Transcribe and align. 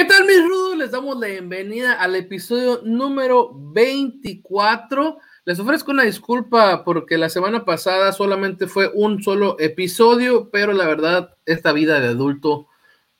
¿Qué 0.00 0.06
tal, 0.06 0.24
mis 0.24 0.42
rudos? 0.48 0.78
Les 0.78 0.90
damos 0.92 1.20
la 1.20 1.26
bienvenida 1.26 1.92
al 1.92 2.16
episodio 2.16 2.80
número 2.82 3.50
24. 3.52 5.18
Les 5.44 5.60
ofrezco 5.60 5.90
una 5.90 6.04
disculpa 6.04 6.84
porque 6.84 7.18
la 7.18 7.28
semana 7.28 7.66
pasada 7.66 8.10
solamente 8.12 8.66
fue 8.66 8.90
un 8.94 9.22
solo 9.22 9.56
episodio, 9.58 10.48
pero 10.50 10.72
la 10.72 10.86
verdad, 10.86 11.36
esta 11.44 11.72
vida 11.72 12.00
de 12.00 12.08
adulto 12.08 12.66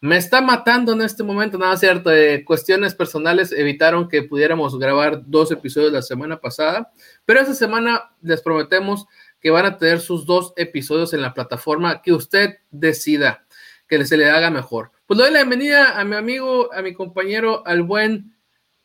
me 0.00 0.16
está 0.16 0.40
matando 0.40 0.94
en 0.94 1.02
este 1.02 1.22
momento. 1.22 1.58
Nada 1.58 1.76
cierto, 1.76 2.10
eh, 2.10 2.46
cuestiones 2.46 2.94
personales 2.94 3.52
evitaron 3.52 4.08
que 4.08 4.22
pudiéramos 4.22 4.78
grabar 4.78 5.24
dos 5.26 5.52
episodios 5.52 5.92
la 5.92 6.00
semana 6.00 6.40
pasada, 6.40 6.92
pero 7.26 7.40
esta 7.40 7.52
semana 7.52 8.14
les 8.22 8.40
prometemos 8.40 9.04
que 9.38 9.50
van 9.50 9.66
a 9.66 9.76
tener 9.76 10.00
sus 10.00 10.24
dos 10.24 10.54
episodios 10.56 11.12
en 11.12 11.20
la 11.20 11.34
plataforma 11.34 12.00
que 12.00 12.14
usted 12.14 12.56
decida 12.70 13.44
que 13.86 14.02
se 14.06 14.16
le 14.16 14.30
haga 14.30 14.50
mejor. 14.50 14.92
Pues 15.10 15.18
doy 15.18 15.32
la 15.32 15.40
bienvenida 15.40 15.98
a 15.98 16.04
mi 16.04 16.14
amigo, 16.14 16.72
a 16.72 16.82
mi 16.82 16.94
compañero, 16.94 17.66
al 17.66 17.82
buen 17.82 18.32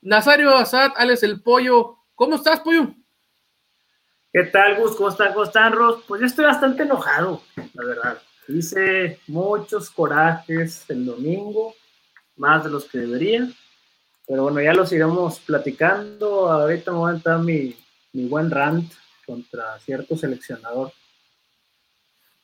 Nazario 0.00 0.56
Azad, 0.56 0.90
Alex 0.96 1.22
el 1.22 1.40
Pollo. 1.40 1.98
¿Cómo 2.16 2.34
estás, 2.34 2.58
Pollo? 2.58 2.92
¿Qué 4.32 4.42
tal, 4.42 4.74
Gus? 4.74 4.96
¿Cómo 4.96 5.10
están? 5.10 5.32
¿Cómo 5.34 5.44
están, 5.44 5.72
Ros? 5.72 6.02
Pues 6.08 6.20
yo 6.20 6.26
estoy 6.26 6.46
bastante 6.46 6.82
enojado, 6.82 7.42
la 7.74 7.84
verdad. 7.84 8.18
Hice 8.48 9.20
muchos 9.28 9.88
corajes 9.88 10.84
el 10.90 11.06
domingo, 11.06 11.76
más 12.34 12.64
de 12.64 12.70
los 12.70 12.86
que 12.86 12.98
debería. 12.98 13.48
Pero 14.26 14.42
bueno, 14.42 14.60
ya 14.60 14.72
los 14.72 14.92
iremos 14.92 15.38
platicando. 15.38 16.50
Ahorita 16.50 16.90
me 16.90 16.98
voy 16.98 17.12
a 17.12 17.14
entrar 17.14 17.38
mi, 17.38 17.76
mi 18.14 18.26
buen 18.26 18.50
rant 18.50 18.92
contra 19.24 19.78
cierto 19.78 20.16
seleccionador 20.16 20.90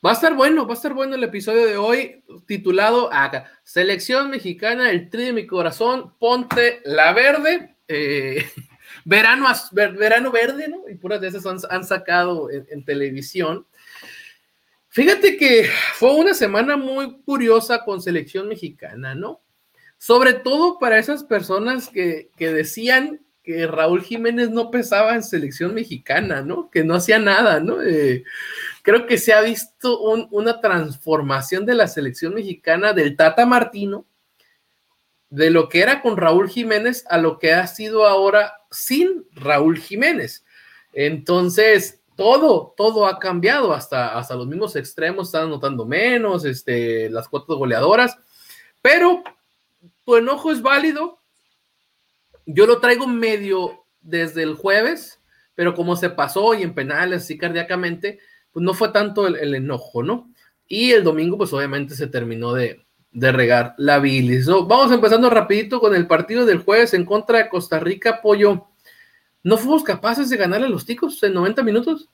Va 0.05 0.11
a 0.11 0.15
estar 0.15 0.35
bueno, 0.35 0.67
va 0.67 0.73
a 0.73 0.77
estar 0.77 0.95
bueno 0.95 1.15
el 1.15 1.23
episodio 1.23 1.65
de 1.65 1.77
hoy, 1.77 2.25
titulado 2.47 3.13
acá, 3.13 3.53
Selección 3.63 4.31
Mexicana, 4.31 4.91
el 4.91 5.09
tri 5.09 5.27
de 5.27 5.33
mi 5.33 5.47
corazón, 5.47 6.15
ponte 6.19 6.81
la 6.85 7.13
verde, 7.13 7.77
eh, 7.87 8.45
verano, 9.05 9.47
verano 9.71 10.33
verde, 10.33 10.67
¿no? 10.67 10.89
Y 10.89 10.97
puras 10.97 11.21
de 11.21 11.29
esas 11.29 11.47
han, 11.47 11.85
sacado 11.85 12.51
en, 12.51 12.85
televisión. 12.85 13.65
Fíjate 14.89 15.37
que 15.37 15.71
fue 15.95 16.13
una 16.15 16.35
semana 16.35 16.77
muy 16.77 17.21
curiosa 17.23 17.85
con 17.85 18.03
selección 18.03 18.49
mexicana, 18.49 19.15
¿no? 19.15 19.41
Sobre 19.99 20.35
todo 20.35 20.81
para 20.81 20.99
esas 20.99 21.23
personas 21.23 21.89
que, 21.89 22.29
que 22.37 22.53
decían 22.53 23.21
que 23.43 23.67
Raúl 23.67 24.03
Jiménez 24.03 24.51
no 24.51 24.71
pesaba 24.71 25.15
en 25.15 25.23
selección 25.23 25.75
mexicana, 25.75 26.43
¿no? 26.43 26.71
Que 26.71 26.85
no 26.85 26.95
hacía 26.95 27.19
nada, 27.19 27.61
¿no? 27.61 27.83
Eh, 27.83 28.25
creo 28.83 29.07
que 29.07 29.19
se 29.19 29.33
ha 29.33 29.41
visto 29.41 30.01
una 30.01 30.61
transformación 30.61 31.67
de 31.67 31.75
la 31.75 31.89
selección 31.89 32.35
mexicana 32.35 32.93
del 32.93 33.17
Tata 33.17 33.45
Martino, 33.45 34.07
de 35.31 35.51
lo 35.51 35.69
que 35.69 35.81
era 35.81 36.03
con 36.03 36.17
Raúl 36.17 36.49
Jiménez 36.49 37.05
a 37.09 37.19
lo 37.19 37.39
que 37.39 37.53
ha 37.53 37.67
sido 37.67 38.07
ahora 38.07 38.61
sin 38.71 39.27
Raúl 39.33 39.79
Jiménez. 39.79 40.45
Entonces, 40.93 42.01
todo, 42.17 42.75
todo 42.77 43.07
ha 43.07 43.19
cambiado, 43.19 43.73
hasta, 43.73 44.19
hasta 44.19 44.37
los 44.37 44.47
mismos 44.47 44.77
extremos 44.77 45.29
están 45.29 45.49
notando 45.49 45.87
menos, 45.87 46.45
este, 46.45 47.09
las 47.11 47.29
cuotas 47.29 47.57
goleadoras, 47.57 48.19
pero 48.83 49.23
tu 50.05 50.17
enojo 50.17 50.53
es 50.53 50.61
válido, 50.61 51.22
yo 52.47 52.67
lo 52.67 52.81
traigo 52.81 53.07
medio 53.07 53.85
desde 54.01 54.43
el 54.43 54.55
jueves, 54.55 55.21
pero 55.55 55.75
como 55.75 55.97
se 55.97 56.11
pasó 56.11 56.55
y 56.55 56.63
en 56.63 56.75
penales 56.75 57.23
así 57.23 57.39
cardíacamente, 57.39 58.19
pues 58.53 58.65
no 58.65 58.75
fue 58.75 58.91
tanto 58.91 59.27
el, 59.27 59.55
enojo, 59.55 60.03
¿no? 60.03 60.31
Y 60.67 60.93
el 60.93 61.05
domingo, 61.05 61.39
pues 61.39 61.53
obviamente 61.53 61.95
se 61.95 62.07
terminó 62.07 62.53
de, 62.53 62.85
regar 63.13 63.75
la 63.77 63.99
bilis. 63.99 64.47
Vamos 64.47 64.91
empezando 64.91 65.29
rapidito 65.29 65.81
con 65.81 65.95
el 65.95 66.07
partido 66.07 66.47
del 66.47 66.63
jueves 66.63 66.95
en 66.95 67.05
contra 67.05 67.39
de 67.39 67.49
Costa 67.49 67.79
Rica, 67.79 68.23
Pollo. 68.23 68.69
¿No 69.43 69.59
fuimos 69.59 69.83
capaces 69.83 70.31
de 70.31 70.37
ganarle 70.37 70.67
a 70.67 70.71
los 70.71 70.87
ticos 70.87 71.23
en 71.23 71.35
90 71.35 71.63
minutos? 71.63 72.09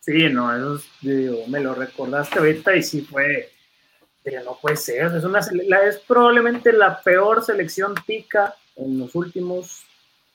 Sí, 0.00 0.28
no, 0.30 0.52
eso 0.74 0.84
me 1.46 1.60
lo 1.60 1.74
recordaste 1.76 2.40
ahorita 2.40 2.74
y 2.74 2.82
sí 2.82 3.02
fue, 3.02 3.52
pero 4.24 4.42
no 4.42 4.58
puede 4.60 4.76
ser, 4.76 5.14
es, 5.14 5.22
una, 5.22 5.38
es 5.38 5.98
probablemente 6.08 6.72
la 6.72 7.00
peor 7.00 7.44
selección 7.44 7.94
tica 8.04 8.52
en 8.76 8.98
los 8.98 9.14
últimos 9.14 9.82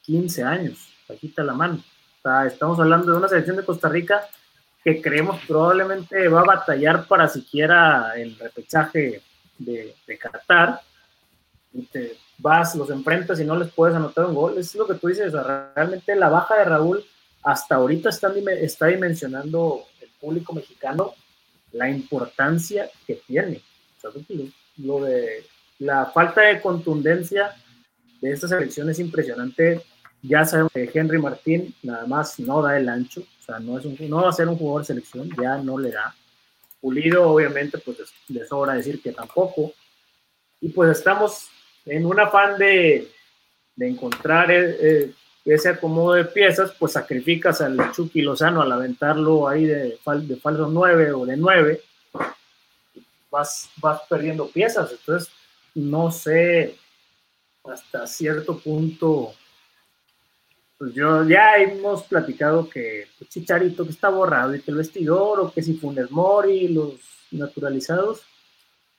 15 0.04 0.44
años. 0.44 0.88
Bajita 1.08 1.44
la 1.44 1.54
mano. 1.54 1.84
estamos 2.46 2.80
hablando 2.80 3.12
de 3.12 3.18
una 3.18 3.28
selección 3.28 3.58
de 3.58 3.66
Costa 3.66 3.90
Rica 3.90 4.22
que 4.84 5.02
creemos 5.02 5.40
probablemente 5.48 6.28
va 6.28 6.42
a 6.42 6.46
batallar 6.46 7.08
para 7.08 7.28
siquiera 7.28 8.14
el 8.16 8.38
repechaje 8.38 9.22
de, 9.58 9.96
de 10.06 10.18
Qatar. 10.18 10.82
Y 11.74 11.84
te 11.84 12.18
vas, 12.38 12.76
los 12.76 12.90
enfrentas 12.90 13.40
y 13.40 13.46
no 13.46 13.56
les 13.56 13.72
puedes 13.72 13.96
anotar 13.96 14.26
un 14.26 14.36
gol. 14.36 14.58
Es 14.58 14.74
lo 14.76 14.88
que 14.88 14.96
tú 14.96 15.08
dices. 15.08 15.34
realmente 15.34 16.16
la 16.16 16.30
baja 16.30 16.56
de 16.56 16.66
Raúl 16.66 17.06
hasta 17.44 17.76
ahorita 17.76 18.10
está, 18.10 18.32
está 18.60 18.88
dimensionando 18.88 19.84
el 20.02 20.10
público 20.20 20.54
mexicano 20.54 21.14
la 21.74 21.90
importancia 21.90 22.90
que 23.06 23.22
tiene. 23.28 23.62
lo 24.78 25.04
de 25.04 25.46
la 25.80 26.08
falta 26.08 26.42
de 26.42 26.62
contundencia 26.62 27.56
de 28.22 28.32
esta 28.32 28.48
selección 28.48 28.90
es 28.90 29.00
impresionante. 29.00 29.82
Ya 30.22 30.46
sabemos 30.46 30.72
que 30.74 30.90
Henry 30.94 31.20
Martín 31.20 31.76
nada 31.84 32.06
más 32.06 32.40
no 32.40 32.62
da 32.62 32.78
el 32.78 32.90
ancho, 32.90 33.22
o 33.22 33.44
sea, 33.46 33.60
no, 33.60 33.78
es 33.78 33.86
un, 33.86 33.98
no 34.10 34.24
va 34.24 34.30
a 34.30 34.34
ser 34.34 34.48
un 34.48 34.58
jugador 34.58 34.82
de 34.82 34.88
selección, 34.88 35.30
ya 35.42 35.58
no 35.58 35.78
le 35.78 35.92
da. 35.92 36.16
Pulido, 36.82 37.30
obviamente, 37.30 37.78
pues 37.78 37.98
le 38.28 38.46
sobra 38.46 38.74
decir 38.74 39.02
que 39.02 39.12
tampoco. 39.12 39.74
Y 40.60 40.70
pues 40.70 40.98
estamos 40.98 41.50
en 41.86 42.06
un 42.06 42.20
afán 42.20 42.58
de, 42.58 43.08
de 43.76 43.88
encontrar 43.88 44.52
eh, 44.52 44.78
eh, 44.82 45.14
ese 45.46 45.70
acomodo 45.70 46.14
de 46.14 46.26
piezas, 46.26 46.74
pues 46.78 46.94
sacrificas 46.94 47.62
al 47.62 47.92
Chucky 47.94 48.22
Lozano 48.22 48.62
al 48.62 48.72
aventarlo 48.72 49.48
ahí 49.48 49.66
de, 49.66 49.98
de 50.06 50.36
falso 50.36 50.68
9 50.70 51.14
o 51.14 51.26
de 51.26 51.38
9, 51.38 51.82
vas, 53.32 53.70
vas 53.78 54.02
perdiendo 54.10 54.50
piezas. 54.50 54.92
Entonces, 54.92 55.32
no 55.76 56.12
sé 56.12 56.76
hasta 57.72 58.08
cierto 58.08 58.60
punto, 58.60 59.34
pues 60.78 60.94
yo 60.94 61.28
ya 61.28 61.58
hemos 61.58 62.04
platicado 62.04 62.70
que 62.70 63.08
pues, 63.18 63.30
Chicharito 63.30 63.84
que 63.84 63.92
está 63.92 64.10
borrado 64.10 64.56
y 64.56 64.62
que 64.62 64.72
el 64.72 64.78
vestidor, 64.78 65.40
o 65.40 65.52
que 65.52 65.62
si 65.62 65.74
Funes 65.74 66.12
Mori, 66.12 66.68
los 66.70 66.94
naturalizados, 67.32 68.22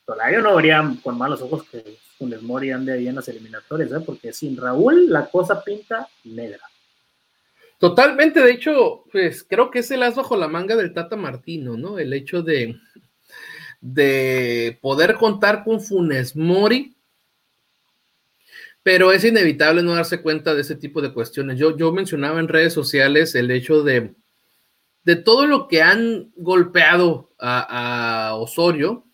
todavía 0.04 0.40
no 0.40 0.56
verían 0.56 0.96
con 0.96 1.16
malos 1.16 1.42
ojos 1.42 1.64
que 1.64 1.98
Funes 2.18 2.42
Mori 2.42 2.70
ande 2.70 2.92
ahí 2.92 3.08
en 3.08 3.14
las 3.14 3.28
eliminatorias, 3.28 3.92
¿eh? 3.92 4.00
porque 4.04 4.32
sin 4.32 4.56
Raúl 4.56 5.08
la 5.08 5.26
cosa 5.26 5.62
pinta 5.62 6.08
negra. 6.24 6.62
Totalmente, 7.78 8.40
de 8.40 8.50
hecho, 8.50 9.04
pues 9.12 9.44
creo 9.48 9.70
que 9.70 9.80
es 9.80 9.90
el 9.92 10.02
as 10.02 10.16
bajo 10.16 10.36
la 10.36 10.48
manga 10.48 10.74
del 10.74 10.92
Tata 10.92 11.14
Martino, 11.14 11.76
¿no? 11.76 12.00
El 12.00 12.12
hecho 12.12 12.42
de, 12.42 12.76
de 13.80 14.76
poder 14.82 15.14
contar 15.14 15.62
con 15.62 15.80
Funes 15.80 16.34
Mori 16.34 16.97
pero 18.88 19.12
es 19.12 19.22
inevitable 19.22 19.82
no 19.82 19.94
darse 19.94 20.22
cuenta 20.22 20.54
de 20.54 20.62
ese 20.62 20.75
tipo 20.75 21.03
de 21.03 21.12
cuestiones. 21.12 21.59
Yo, 21.59 21.76
yo 21.76 21.93
mencionaba 21.93 22.41
en 22.41 22.49
redes 22.49 22.72
sociales 22.72 23.34
el 23.34 23.50
hecho 23.50 23.82
de, 23.82 24.15
de 25.04 25.16
todo 25.16 25.47
lo 25.47 25.69
que 25.69 25.82
han 25.82 26.32
golpeado 26.37 27.28
a, 27.38 28.32
Osorio, 28.37 29.04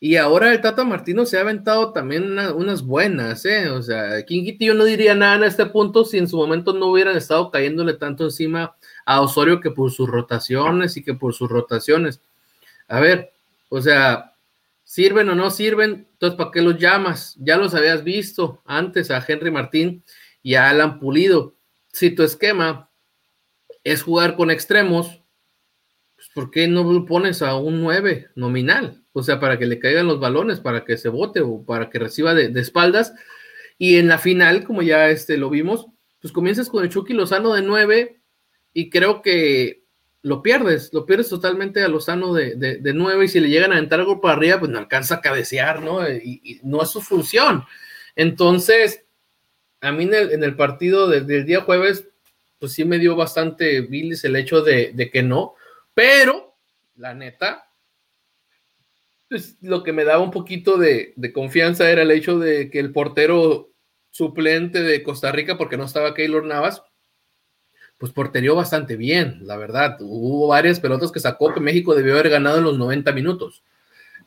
y 0.00 0.16
ahora 0.16 0.52
el 0.52 0.60
Tata 0.60 0.82
Martino 0.82 1.24
se 1.24 1.38
ha 1.38 1.42
aventado 1.42 1.92
también 1.92 2.36
unas 2.36 2.82
buenas, 2.82 3.44
¿eh? 3.44 3.70
O 3.70 3.80
sea, 3.80 4.26
Quinquiti 4.26 4.66
yo 4.66 4.74
no 4.74 4.82
diría 4.82 5.14
nada 5.14 5.36
en 5.36 5.44
este 5.44 5.66
punto 5.66 6.04
si 6.04 6.18
en 6.18 6.26
su 6.26 6.36
momento 6.36 6.72
no 6.72 6.86
hubieran 6.86 7.16
estado 7.16 7.52
cayéndole 7.52 7.92
tanto 7.94 8.24
encima 8.24 8.74
a 9.06 9.20
Osorio 9.20 9.60
que 9.60 9.70
por 9.70 9.92
sus 9.92 10.08
rotaciones 10.08 10.96
y 10.96 11.04
que 11.04 11.14
por 11.14 11.32
sus 11.32 11.48
rotaciones. 11.48 12.20
A 12.88 12.98
ver, 12.98 13.30
o 13.68 13.80
sea, 13.80 14.29
¿Sirven 14.90 15.28
o 15.28 15.36
no 15.36 15.52
sirven? 15.52 16.08
Entonces, 16.14 16.36
¿para 16.36 16.50
qué 16.50 16.62
los 16.62 16.76
llamas? 16.76 17.36
Ya 17.38 17.56
los 17.56 17.76
habías 17.76 18.02
visto 18.02 18.60
antes 18.64 19.12
a 19.12 19.24
Henry 19.24 19.52
Martín 19.52 20.02
y 20.42 20.56
a 20.56 20.68
Alan 20.68 20.98
Pulido. 20.98 21.54
Si 21.92 22.10
tu 22.10 22.24
esquema 22.24 22.90
es 23.84 24.02
jugar 24.02 24.34
con 24.34 24.50
extremos, 24.50 25.22
pues 26.16 26.28
¿por 26.34 26.50
qué 26.50 26.66
no 26.66 26.82
lo 26.82 27.06
pones 27.06 27.40
a 27.40 27.54
un 27.54 27.80
9 27.80 28.30
nominal? 28.34 29.04
O 29.12 29.22
sea, 29.22 29.38
para 29.38 29.60
que 29.60 29.66
le 29.66 29.78
caigan 29.78 30.08
los 30.08 30.18
balones, 30.18 30.58
para 30.58 30.84
que 30.84 30.96
se 30.96 31.08
bote 31.08 31.38
o 31.40 31.64
para 31.64 31.88
que 31.88 32.00
reciba 32.00 32.34
de, 32.34 32.50
espaldas. 32.60 33.14
Y 33.78 33.96
en 33.98 34.08
la 34.08 34.18
final, 34.18 34.64
como 34.64 34.82
ya 34.82 35.08
este, 35.08 35.36
lo 35.36 35.50
vimos, 35.50 35.86
pues 36.20 36.32
comienzas 36.32 36.68
con 36.68 36.82
el 36.82 36.90
Chucky 36.90 37.12
Lozano 37.12 37.54
de 37.54 37.62
9 37.62 38.20
y 38.74 38.90
creo 38.90 39.22
que 39.22 39.79
lo 40.22 40.42
pierdes, 40.42 40.92
lo 40.92 41.06
pierdes 41.06 41.28
totalmente 41.28 41.82
a 41.82 41.88
Lozano 41.88 42.34
de, 42.34 42.54
de, 42.54 42.94
nueve 42.94 43.24
y 43.24 43.28
si 43.28 43.40
le 43.40 43.48
llegan 43.48 43.72
a 43.72 43.76
aventar 43.76 44.00
algo 44.00 44.20
para 44.20 44.34
arriba, 44.34 44.58
pues 44.58 44.70
no 44.70 44.78
alcanza 44.78 45.16
a 45.16 45.20
cabecear, 45.20 45.82
¿no? 45.82 46.06
Y, 46.08 46.60
no 46.62 46.82
es 46.82 46.90
su 46.90 47.00
función. 47.00 47.64
Entonces, 48.16 49.04
a 49.80 49.92
mí 49.92 50.04
en 50.04 50.44
el, 50.44 50.56
partido 50.56 51.08
del 51.08 51.46
día 51.46 51.62
jueves, 51.62 52.06
pues 52.58 52.72
sí 52.72 52.84
me 52.84 52.98
dio 52.98 53.16
bastante 53.16 53.80
bilis 53.80 54.22
el 54.24 54.36
hecho 54.36 54.60
de, 54.60 55.10
que 55.10 55.22
no, 55.22 55.54
pero 55.94 56.54
la 56.96 57.14
neta, 57.14 57.70
pues, 59.28 59.56
lo 59.62 59.82
que 59.82 59.94
me 59.94 60.04
daba 60.04 60.22
un 60.22 60.30
poquito 60.30 60.76
de, 60.76 61.14
confianza 61.32 61.90
era 61.90 62.02
el 62.02 62.10
hecho 62.10 62.38
de 62.38 62.68
que 62.68 62.78
el 62.78 62.92
portero 62.92 63.70
suplente 64.10 64.82
de 64.82 65.02
Costa 65.02 65.32
Rica, 65.32 65.56
porque 65.56 65.78
no 65.78 65.84
estaba 65.84 66.14
Keylor 66.14 66.44
Navas, 66.44 66.82
pues 68.00 68.12
porterió 68.12 68.56
bastante 68.56 68.96
bien, 68.96 69.40
la 69.42 69.58
verdad. 69.58 69.98
Hubo 70.00 70.48
varias 70.48 70.80
pelotas 70.80 71.12
que 71.12 71.20
sacó 71.20 71.52
que 71.52 71.60
México 71.60 71.94
debió 71.94 72.14
haber 72.14 72.30
ganado 72.30 72.56
en 72.56 72.64
los 72.64 72.78
90 72.78 73.12
minutos. 73.12 73.62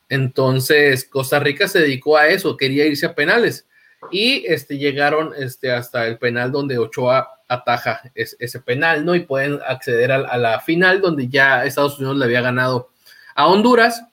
Entonces, 0.09 1.05
Costa 1.05 1.39
Rica 1.39 1.67
se 1.67 1.79
dedicó 1.79 2.15
a 2.15 2.27
eso, 2.27 2.55
quería 2.55 2.85
irse 2.85 3.07
a 3.07 3.15
penales. 3.15 3.65
Y 4.11 4.45
este, 4.45 4.77
llegaron 4.77 5.33
este, 5.35 5.71
hasta 5.71 6.05
el 6.05 6.19
penal 6.19 6.51
donde 6.51 6.77
Ochoa 6.77 7.27
ataja 7.47 7.99
ese 8.13 8.59
penal, 8.59 9.03
¿no? 9.05 9.15
Y 9.15 9.21
pueden 9.21 9.59
acceder 9.67 10.11
a, 10.11 10.37
la 10.37 10.59
final 10.59 11.01
donde 11.01 11.27
ya 11.27 11.65
Estados 11.65 11.97
Unidos 11.97 12.17
le 12.17 12.25
había 12.25 12.41
ganado 12.41 12.91
a 13.33 13.47
Honduras. 13.47 14.03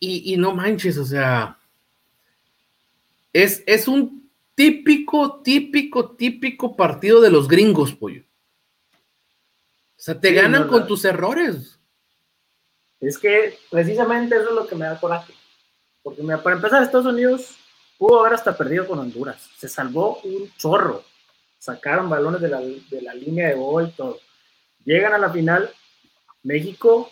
Y, 0.00 0.36
no 0.36 0.52
manches, 0.52 0.98
o 0.98 1.04
sea, 1.04 1.58
es, 3.32 3.62
es 3.66 3.86
un 3.86 4.25
típico, 4.56 5.42
típico, 5.42 6.16
típico 6.16 6.74
partido 6.74 7.20
de 7.20 7.30
los 7.30 7.46
gringos, 7.46 7.92
pollo. 7.92 8.22
O 8.92 10.02
sea, 10.06 10.18
te 10.18 10.32
ganan 10.32 10.66
con 10.66 10.86
tus 10.86 11.04
errores. 11.04 11.78
Es 12.98 13.18
que 13.18 13.56
precisamente 13.70 14.36
eso 14.36 14.48
es 14.48 14.54
lo 14.54 14.66
que 14.66 14.74
me 14.74 14.86
da 14.86 14.98
coraje. 14.98 15.32
Porque 16.02 16.22
para 16.22 16.56
empezar, 16.56 16.82
Estados 16.82 17.06
Unidos 17.06 17.56
pudo 17.98 18.20
haber 18.20 18.34
hasta 18.34 18.56
perdido 18.56 18.86
con 18.86 18.98
Honduras. 18.98 19.48
Se 19.56 19.68
salvó 19.68 20.20
un 20.24 20.50
chorro. 20.56 21.04
Sacaron 21.58 22.08
balones 22.08 22.40
de 22.40 22.48
la, 22.48 22.60
de 22.60 23.02
la 23.02 23.14
línea 23.14 23.48
de 23.48 23.54
gol, 23.54 23.92
todo. 23.96 24.18
Llegan 24.84 25.12
a 25.14 25.18
la 25.18 25.30
final. 25.30 25.70
México, 26.42 27.10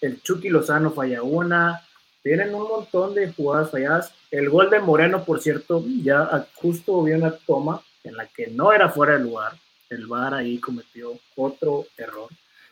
el 0.00 0.22
Chucky 0.22 0.48
Lozano 0.48 0.90
falla 0.90 1.22
una. 1.22 1.86
Tienen 2.22 2.54
un 2.54 2.68
montón 2.68 3.14
de 3.14 3.32
jugadas 3.32 3.70
falladas. 3.70 4.14
El 4.30 4.50
gol 4.50 4.68
de 4.70 4.80
Moreno, 4.80 5.24
por 5.24 5.40
cierto, 5.40 5.84
ya 6.02 6.46
justo 6.54 6.92
hubo 6.92 7.04
una 7.04 7.32
toma 7.32 7.82
en 8.04 8.16
la 8.16 8.26
que 8.26 8.48
no 8.48 8.72
era 8.72 8.88
fuera 8.90 9.14
de 9.14 9.20
lugar. 9.20 9.52
El 9.88 10.06
VAR 10.06 10.34
ahí 10.34 10.58
cometió 10.58 11.18
otro 11.36 11.86
error. 11.96 12.28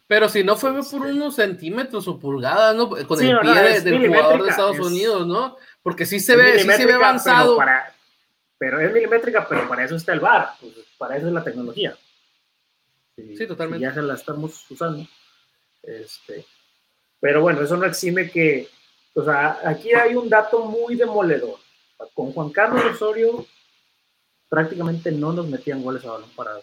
Pero 0.06 0.28
si 0.28 0.42
no 0.42 0.56
fue 0.56 0.70
por 0.72 0.80
este 0.80 0.96
unos 0.96 1.34
centímetros 1.34 2.08
o 2.08 2.18
pulgadas, 2.18 2.74
¿no? 2.74 2.88
Con 2.88 3.22
el 3.22 3.38
pie 3.40 3.80
del 3.80 4.06
jugador 4.06 4.42
de 4.42 4.50
Estados 4.50 4.78
Unidos, 4.78 5.26
¿no? 5.26 5.56
Porque 5.82 6.06
sí 6.06 6.20
se 6.20 6.36
ve, 6.36 6.60
sí 6.60 6.68
se 6.70 6.86
ve 6.86 6.94
avanzado. 6.94 7.58
Pero, 8.58 8.80
es 8.80 8.92
milimétrica, 8.92 9.46
pero 9.46 9.68
para 9.68 9.84
eso 9.84 9.96
está 9.96 10.12
el 10.12 10.20
VAR, 10.20 10.50
pues, 10.60 10.72
para 10.96 11.16
eso 11.16 11.28
es 11.28 11.32
la 11.32 11.44
tecnología. 11.44 11.96
Sí, 13.16 13.46
totalmente. 13.46 13.84
ya 13.84 13.94
se 13.94 14.02
la 14.02 14.14
estamos 14.14 14.68
usando. 14.70 15.06
Este, 15.82 16.44
pero 17.20 17.42
bueno, 17.42 17.62
eso 17.62 17.76
no 17.76 17.84
exime 17.84 18.30
que, 18.30 18.68
o 19.18 19.24
sea, 19.24 19.58
aquí 19.64 19.92
hay 19.92 20.14
un 20.14 20.28
dato 20.28 20.64
muy 20.66 20.94
demoledor. 20.94 21.56
Con 22.14 22.32
Juan 22.32 22.50
Carlos 22.50 22.84
Osorio 22.84 23.44
prácticamente 24.48 25.10
no 25.10 25.32
nos 25.32 25.48
metían 25.48 25.82
goles 25.82 26.04
a 26.04 26.12
balón 26.12 26.30
parado. 26.36 26.62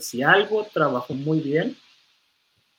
si 0.00 0.20
algo 0.20 0.66
trabajó 0.74 1.14
muy 1.14 1.38
bien, 1.38 1.76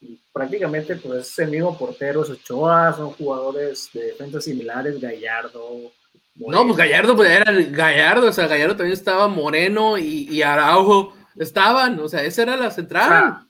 y 0.02 0.20
prácticamente 0.30 0.96
pues 0.96 1.38
el 1.38 1.50
mismo 1.50 1.78
portero, 1.78 2.20
Ochoa, 2.20 2.92
son 2.92 3.12
jugadores 3.12 3.88
de 3.94 4.04
defensa 4.04 4.38
similares, 4.38 5.00
Gallardo. 5.00 5.92
No, 6.34 6.66
pues 6.66 6.76
Gallardo 6.76 7.16
pues 7.16 7.30
era 7.30 7.50
Gallardo, 7.52 8.28
o 8.28 8.32
sea, 8.32 8.48
Gallardo 8.48 8.76
también 8.76 8.92
estaba 8.92 9.28
Moreno 9.28 9.96
y, 9.96 10.28
y 10.30 10.42
Araujo 10.42 11.14
estaban, 11.38 11.98
o 12.00 12.08
sea, 12.08 12.22
esa 12.22 12.42
era 12.42 12.56
la 12.58 12.70
central. 12.70 13.46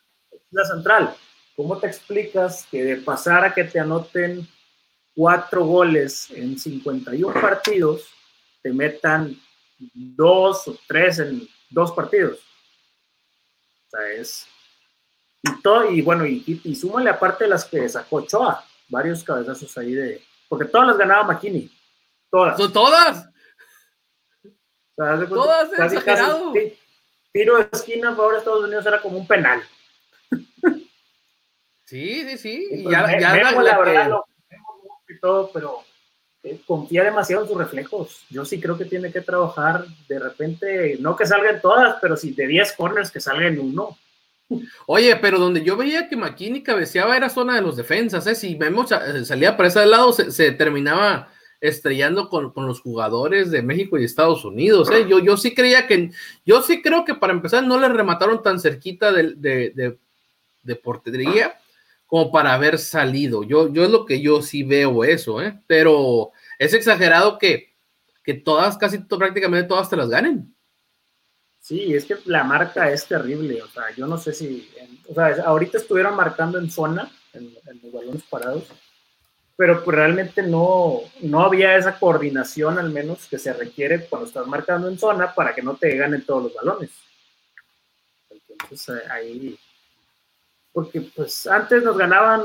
la 0.52 0.64
central. 0.64 1.12
¿Cómo 1.56 1.76
te 1.76 1.88
explicas 1.88 2.68
que 2.70 2.84
de 2.84 2.96
pasar 2.98 3.44
a 3.44 3.52
que 3.52 3.64
te 3.64 3.80
anoten 3.80 4.48
cuatro 5.14 5.64
goles 5.64 6.30
en 6.30 6.58
51 6.58 7.40
partidos, 7.40 8.08
te 8.62 8.72
metan 8.72 9.36
dos 9.78 10.68
o 10.68 10.78
tres 10.86 11.18
en 11.18 11.48
dos 11.68 11.92
partidos? 11.92 12.38
O 13.86 13.90
sea, 13.90 14.12
es, 14.12 14.46
y, 15.42 15.62
todo, 15.62 15.90
y 15.90 16.02
bueno, 16.02 16.26
y, 16.26 16.60
y, 16.64 16.74
súmale 16.74 17.10
aparte 17.10 17.48
las 17.48 17.64
que 17.64 17.88
sacó 17.88 18.20
Choa, 18.22 18.64
varios 18.88 19.24
cabezazos 19.24 19.76
ahí 19.78 19.92
de. 19.94 20.22
Porque 20.48 20.66
todas 20.66 20.88
las 20.88 20.98
ganaba 20.98 21.24
McKinney. 21.24 21.70
Todas. 22.30 22.56
¿Son 22.56 22.72
todas? 22.72 23.28
todas, 24.96 25.70
casi, 25.70 25.96
exagerado. 25.96 26.52
tiro 27.32 27.56
de 27.56 27.68
esquina 27.72 28.10
a 28.10 28.14
favor 28.14 28.32
de 28.32 28.38
Estados 28.38 28.64
Unidos 28.64 28.84
era 28.86 29.00
como 29.00 29.18
un 29.18 29.26
penal. 29.26 29.62
Sí, 31.86 32.22
sí, 32.28 32.38
sí. 32.38 32.68
Y 32.70 32.82
pues 32.84 32.96
ya, 32.96 33.18
ya 33.18 33.34
la, 33.34 33.62
la, 33.62 33.78
verdad, 33.78 34.08
lo 34.08 34.24
y 34.28 34.29
todo, 35.20 35.50
pero 35.52 35.84
eh, 36.42 36.58
confía 36.66 37.04
demasiado 37.04 37.42
en 37.42 37.48
sus 37.48 37.58
reflejos. 37.58 38.24
Yo 38.30 38.44
sí 38.44 38.60
creo 38.60 38.78
que 38.78 38.86
tiene 38.86 39.12
que 39.12 39.20
trabajar 39.20 39.84
de 40.08 40.18
repente, 40.18 40.96
no 40.98 41.14
que 41.14 41.26
salgan 41.26 41.60
todas, 41.60 41.96
pero 42.00 42.16
si 42.16 42.32
de 42.32 42.46
10 42.46 42.72
corners 42.72 43.10
que 43.10 43.20
salgan 43.20 43.58
uno. 43.58 43.98
Oye, 44.86 45.16
pero 45.16 45.38
donde 45.38 45.62
yo 45.62 45.76
veía 45.76 46.08
que 46.08 46.16
McKinney 46.16 46.62
cabeceaba 46.62 47.16
era 47.16 47.28
zona 47.28 47.54
de 47.54 47.62
los 47.62 47.76
defensas, 47.76 48.26
¿eh? 48.26 48.34
Si 48.34 48.54
vemos, 48.54 48.90
eh, 48.90 49.24
salía 49.24 49.56
para 49.56 49.68
ese 49.68 49.84
lado, 49.86 50.12
se, 50.12 50.52
terminaba 50.52 51.28
estrellando 51.60 52.28
con, 52.28 52.52
los 52.56 52.80
jugadores 52.80 53.50
de 53.50 53.62
México 53.62 53.98
y 53.98 54.04
Estados 54.04 54.44
Unidos, 54.44 54.90
¿eh? 54.90 55.06
Yo, 55.08 55.18
yo 55.18 55.36
sí 55.36 55.54
creía 55.54 55.86
que, 55.86 56.10
yo 56.44 56.62
sí 56.62 56.80
creo 56.80 57.04
que 57.04 57.14
para 57.14 57.34
empezar 57.34 57.64
no 57.64 57.78
le 57.78 57.88
remataron 57.88 58.42
tan 58.42 58.58
cerquita 58.58 59.12
de, 59.12 59.34
de, 59.36 59.98
de, 60.62 60.76
portería 60.76 61.59
como 62.10 62.32
para 62.32 62.52
haber 62.54 62.76
salido. 62.78 63.44
Yo, 63.44 63.72
yo 63.72 63.84
es 63.84 63.90
lo 63.90 64.04
que 64.04 64.20
yo 64.20 64.42
sí 64.42 64.64
veo 64.64 65.04
eso, 65.04 65.40
¿eh? 65.40 65.62
Pero 65.68 66.32
es 66.58 66.74
exagerado 66.74 67.38
que, 67.38 67.76
que 68.24 68.34
todas, 68.34 68.76
casi 68.76 68.98
prácticamente 68.98 69.68
todas 69.68 69.88
te 69.88 69.96
las 69.96 70.08
ganen. 70.08 70.52
Sí, 71.60 71.94
es 71.94 72.04
que 72.04 72.16
la 72.24 72.42
marca 72.42 72.90
es 72.90 73.06
terrible. 73.06 73.62
O 73.62 73.68
sea, 73.68 73.84
yo 73.96 74.08
no 74.08 74.18
sé 74.18 74.32
si. 74.32 74.68
o 75.08 75.14
sea, 75.14 75.36
ahorita 75.44 75.78
estuvieron 75.78 76.16
marcando 76.16 76.58
en 76.58 76.68
zona, 76.68 77.08
en, 77.32 77.54
los 77.80 77.92
balones 77.92 78.24
parados, 78.24 78.64
pero 79.54 79.84
pues 79.84 79.96
realmente 79.96 80.42
no, 80.42 81.02
no 81.20 81.42
había 81.44 81.76
esa 81.76 81.96
coordinación, 81.96 82.76
al 82.80 82.90
menos, 82.90 83.28
que 83.28 83.38
se 83.38 83.52
requiere 83.52 84.06
cuando 84.06 84.26
estás 84.26 84.48
marcando 84.48 84.88
en 84.88 84.98
zona 84.98 85.32
para 85.32 85.54
que 85.54 85.62
no 85.62 85.76
te 85.76 85.96
ganen 85.96 86.26
todos 86.26 86.42
los 86.42 86.54
balones. 86.54 86.90
Entonces 88.28 89.08
ahí. 89.08 89.56
Porque 90.72 91.00
pues 91.00 91.46
antes 91.46 91.82
nos 91.82 91.96
ganaban 91.96 92.42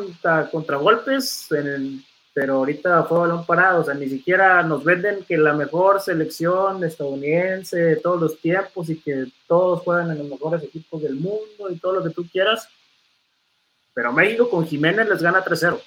contra 0.52 0.78
golpes 0.78 1.52
en 1.52 1.68
el 1.68 2.06
pero 2.36 2.56
ahorita 2.56 3.06
fue 3.06 3.20
balón 3.20 3.46
parado, 3.46 3.80
o 3.80 3.84
sea, 3.86 3.94
ni 3.94 4.10
siquiera 4.10 4.62
nos 4.62 4.84
venden 4.84 5.24
que 5.24 5.38
la 5.38 5.54
mejor 5.54 6.02
selección 6.02 6.84
estadounidense 6.84 7.78
de 7.78 7.96
todos 7.96 8.20
los 8.20 8.42
tiempos 8.42 8.90
y 8.90 9.00
que 9.00 9.28
todos 9.48 9.84
juegan 9.84 10.12
en 10.12 10.18
los 10.18 10.28
mejores 10.28 10.62
equipos 10.62 11.02
del 11.02 11.16
mundo 11.16 11.70
y 11.70 11.80
todo 11.80 11.94
lo 11.94 12.04
que 12.04 12.10
tú 12.10 12.28
quieras, 12.30 12.68
pero 13.94 14.12
México 14.12 14.50
con 14.50 14.68
Jiménez 14.68 15.08
les 15.08 15.22
gana 15.22 15.46
3-0. 15.46 15.80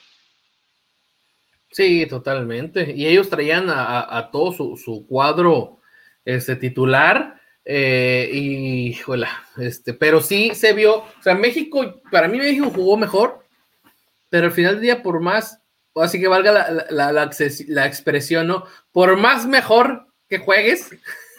Sí, 1.71 2.07
totalmente. 2.07 2.95
Y 2.97 3.07
ellos 3.07 3.29
traían 3.29 3.67
a, 3.69 4.31
todo 4.33 4.53
su, 4.75 5.07
cuadro 5.07 5.81
este, 6.25 6.57
titular. 6.57 7.38
Eh, 7.71 8.31
y, 8.33 8.99
este, 9.59 9.93
pero 9.93 10.23
sí 10.23 10.53
se 10.55 10.73
vio, 10.73 11.01
o 11.01 11.23
sea, 11.23 11.35
México, 11.35 12.01
para 12.11 12.27
mí 12.27 12.39
México 12.39 12.73
jugó 12.75 12.97
mejor, 12.97 13.45
pero 14.31 14.47
al 14.47 14.53
final 14.53 14.77
del 14.77 14.83
día, 14.83 15.03
por 15.03 15.21
más 15.21 15.61
así 16.03 16.21
que 16.21 16.29
valga 16.29 16.87
la, 16.91 17.13
la, 17.13 17.87
expresión, 17.87 18.47
¿no? 18.47 18.65
Por 18.93 19.17
más 19.17 19.47
mejor 19.47 20.07
que 20.29 20.39
juegues, 20.39 20.91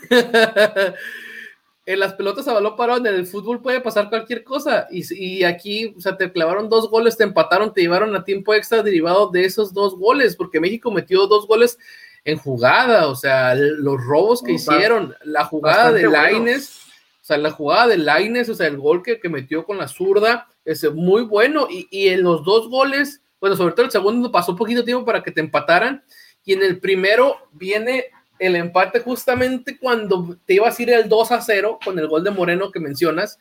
en 1.86 2.00
las 2.00 2.14
pelotas 2.14 2.48
a 2.48 2.54
balón 2.54 2.76
parado, 2.76 3.00
en 3.00 3.08
el 3.08 3.26
fútbol 3.26 3.62
puede 3.62 3.82
pasar 3.82 4.10
cualquier 4.10 4.44
cosa. 4.44 4.88
Y, 4.92 5.44
aquí, 5.44 5.94
o 5.98 6.02
sea, 6.02 6.18
te 6.18 6.32
clavaron 6.32 6.70
dos 6.70 6.90
goles, 6.90 7.18
te 7.18 7.24
empataron, 7.24 7.74
te 7.74 7.82
llevaron 7.82 8.16
a 8.16 8.24
tiempo 8.24 8.54
extra 8.54 8.84
derivado 8.84 9.30
de 9.30 9.46
esos 9.46 9.74
dos 9.74 9.98
goles, 9.98 10.36
porque 10.36 10.60
México 10.60 10.92
metió 10.92 11.28
dos 11.28 11.48
goles 11.48 11.78
en 12.26 12.38
jugada, 12.38 13.08
o 13.08 13.16
sea, 13.16 13.56
los 13.56 14.04
robos 14.04 14.42
que 14.44 14.54
hicieron, 14.54 15.16
la 15.24 15.46
jugada 15.46 15.92
de 15.92 16.08
Laines, 16.08 16.82
o 17.22 17.26
sea, 17.26 17.38
la 17.38 17.52
jugada 17.52 17.88
de 17.88 17.98
Laines, 17.98 18.50
o 18.50 18.56
sea, 18.56 18.68
el 18.68 18.78
gol 18.78 19.04
que, 19.04 19.20
que 19.20 19.30
metió 19.30 19.66
con 19.66 19.78
la 19.78 19.88
zurda, 19.88 20.48
es 20.66 20.84
muy 20.94 21.24
bueno. 21.24 21.68
Y, 21.70 21.88
y 21.90 22.10
en 22.10 22.24
los 22.24 22.44
dos 22.44 22.70
goles 22.70 23.22
bueno, 23.40 23.56
sobre 23.56 23.74
todo 23.74 23.86
el 23.86 23.92
segundo 23.92 24.32
pasó 24.32 24.56
poquito 24.56 24.84
tiempo 24.84 25.06
para 25.06 25.24
que 25.24 25.32
te 25.32 25.42
empataran. 25.42 26.04
Y 26.46 26.54
en 26.54 26.64
el 26.64 26.80
primero 26.80 27.38
viene 27.52 28.06
el 28.38 28.56
empate 28.56 29.00
justamente 29.02 29.78
cuando 29.78 30.38
te 30.46 30.56
ibas 30.56 30.78
a 30.78 30.84
ir 30.84 30.90
el 30.92 31.10
2 31.10 31.32
a 31.32 31.42
0 31.42 31.80
con 31.84 32.00
el 32.00 32.08
gol 32.08 32.24
de 32.24 32.32
Moreno 32.32 32.72
que 32.72 32.80
mencionas. 32.80 33.40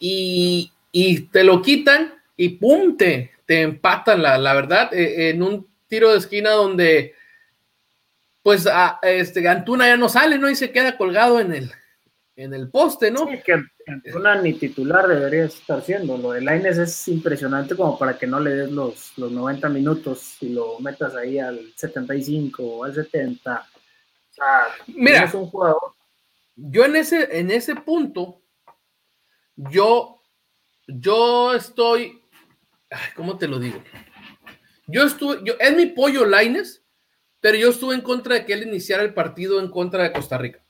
Y, 0.00 0.72
te 1.32 1.44
lo 1.44 1.62
quitan 1.62 2.14
y 2.36 2.50
¡pum! 2.50 2.96
te, 2.96 3.30
empatan, 3.46 4.22
la, 4.22 4.38
la 4.38 4.54
verdad, 4.54 4.92
eh, 4.92 5.30
en 5.30 5.42
un 5.42 5.66
tiro 5.86 6.10
de 6.10 6.18
esquina 6.18 6.50
donde 6.50 7.14
pues 8.42 8.66
a, 8.66 8.98
este, 9.02 9.46
Antuna 9.48 9.86
ya 9.86 9.96
no 9.96 10.08
sale, 10.08 10.38
¿no? 10.38 10.48
Y 10.50 10.56
se 10.56 10.70
queda 10.70 10.96
colgado 10.96 11.40
en 11.40 11.54
el, 11.54 11.70
en 12.36 12.54
el 12.54 12.70
poste, 12.70 13.10
¿no? 13.10 13.26
Sí, 13.26 13.40
que 13.44 13.62
Antuna 13.86 14.40
ni 14.40 14.54
titular 14.54 15.06
debería 15.08 15.44
estar 15.44 15.82
siendo. 15.82 16.16
Lo 16.16 16.32
de 16.32 16.40
Laines 16.40 16.78
es 16.78 17.08
impresionante 17.08 17.76
como 17.76 17.98
para 17.98 18.18
que 18.18 18.26
no 18.26 18.40
le 18.40 18.50
des 18.50 18.70
los, 18.70 19.16
los 19.18 19.32
90 19.32 19.68
minutos 19.68 20.36
y 20.40 20.50
lo 20.50 20.78
metas 20.80 21.14
ahí 21.14 21.38
al 21.38 21.72
75 21.76 22.62
o 22.62 22.84
al 22.84 22.94
70. 22.94 23.54
O 23.54 24.34
sea, 24.34 24.66
Mira, 24.86 25.24
es 25.24 25.34
un 25.34 25.46
jugador. 25.46 25.94
Yo 26.54 26.84
en 26.84 26.96
ese, 26.96 27.38
en 27.38 27.50
ese 27.50 27.76
punto, 27.76 28.42
yo, 29.54 30.22
yo 30.86 31.54
estoy, 31.54 32.20
ay, 32.90 33.10
¿cómo 33.14 33.38
te 33.38 33.46
lo 33.46 33.58
digo? 33.58 33.82
Yo 34.86 35.04
estuve, 35.04 35.40
yo, 35.44 35.54
es 35.60 35.76
mi 35.76 35.86
pollo 35.86 36.24
Laines, 36.24 36.82
pero 37.40 37.56
yo 37.56 37.70
estuve 37.70 37.94
en 37.94 38.00
contra 38.00 38.34
de 38.34 38.44
que 38.44 38.52
él 38.52 38.62
iniciara 38.64 39.02
el 39.02 39.14
partido 39.14 39.60
en 39.60 39.68
contra 39.70 40.02
de 40.02 40.12
Costa 40.12 40.38
Rica. 40.38 40.60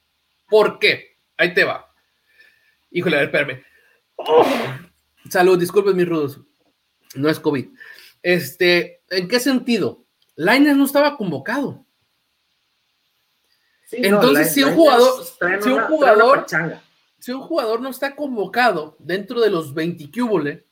¿Por 0.48 0.78
qué? 0.78 1.16
Ahí 1.36 1.54
te 1.54 1.64
va. 1.64 1.92
Híjole, 2.90 3.16
a 3.16 3.20
ver, 3.20 3.28
espérame. 3.28 3.62
Salud, 5.30 5.58
disculpen 5.58 5.96
mis 5.96 6.08
rudos. 6.08 6.40
No 7.14 7.28
es 7.28 7.38
COVID. 7.40 7.68
Este, 8.22 9.02
¿en 9.10 9.28
qué 9.28 9.40
sentido? 9.40 10.04
Laines 10.36 10.76
no 10.76 10.84
estaba 10.84 11.16
convocado. 11.16 11.84
Sí, 13.86 13.96
Entonces, 14.02 14.48
no, 14.48 14.52
si 14.52 14.62
un 14.64 14.74
jugador, 14.74 15.24
si 15.24 15.68
un 15.68 15.72
una- 15.72 15.86
jugador, 15.86 16.46
si 17.18 17.32
un 17.32 17.40
jugador 17.40 17.80
no 17.80 17.88
está 17.88 18.14
convocado 18.14 18.96
dentro 18.98 19.40
de 19.40 19.50
los 19.50 19.72
20 19.72 20.10
cúbole, 20.10 20.66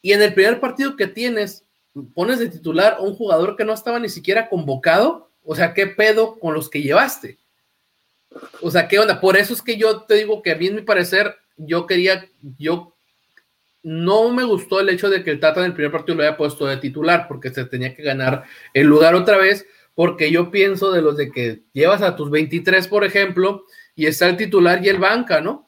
y 0.00 0.12
en 0.12 0.22
el 0.22 0.32
primer 0.34 0.60
partido 0.60 0.96
que 0.96 1.06
tienes 1.06 1.63
pones 2.14 2.38
de 2.38 2.48
titular 2.48 2.94
a 2.94 3.00
un 3.00 3.14
jugador 3.14 3.56
que 3.56 3.64
no 3.64 3.72
estaba 3.72 3.98
ni 3.98 4.08
siquiera 4.08 4.48
convocado, 4.48 5.30
o 5.44 5.54
sea, 5.54 5.74
¿qué 5.74 5.86
pedo 5.86 6.38
con 6.38 6.54
los 6.54 6.68
que 6.68 6.82
llevaste? 6.82 7.38
O 8.60 8.70
sea, 8.70 8.88
¿qué 8.88 8.98
onda? 8.98 9.20
Por 9.20 9.36
eso 9.36 9.52
es 9.52 9.62
que 9.62 9.76
yo 9.76 10.02
te 10.02 10.14
digo 10.14 10.42
que 10.42 10.52
a 10.52 10.56
mí, 10.56 10.66
en 10.66 10.76
mi 10.76 10.82
parecer, 10.82 11.36
yo 11.56 11.86
quería, 11.86 12.26
yo 12.58 12.96
no 13.82 14.30
me 14.30 14.44
gustó 14.44 14.80
el 14.80 14.88
hecho 14.88 15.10
de 15.10 15.22
que 15.22 15.30
el 15.30 15.40
Tata 15.40 15.60
en 15.60 15.66
el 15.66 15.74
primer 15.74 15.92
partido 15.92 16.16
lo 16.16 16.22
haya 16.22 16.36
puesto 16.36 16.66
de 16.66 16.78
titular, 16.78 17.28
porque 17.28 17.50
se 17.50 17.64
tenía 17.66 17.94
que 17.94 18.02
ganar 18.02 18.44
el 18.72 18.86
lugar 18.86 19.14
otra 19.14 19.36
vez, 19.36 19.66
porque 19.94 20.30
yo 20.32 20.50
pienso 20.50 20.90
de 20.90 21.02
los 21.02 21.16
de 21.16 21.30
que 21.30 21.62
llevas 21.72 22.02
a 22.02 22.16
tus 22.16 22.30
23, 22.30 22.88
por 22.88 23.04
ejemplo, 23.04 23.66
y 23.94 24.06
está 24.06 24.28
el 24.28 24.36
titular 24.36 24.84
y 24.84 24.88
el 24.88 24.98
banca, 24.98 25.40
¿no? 25.40 25.63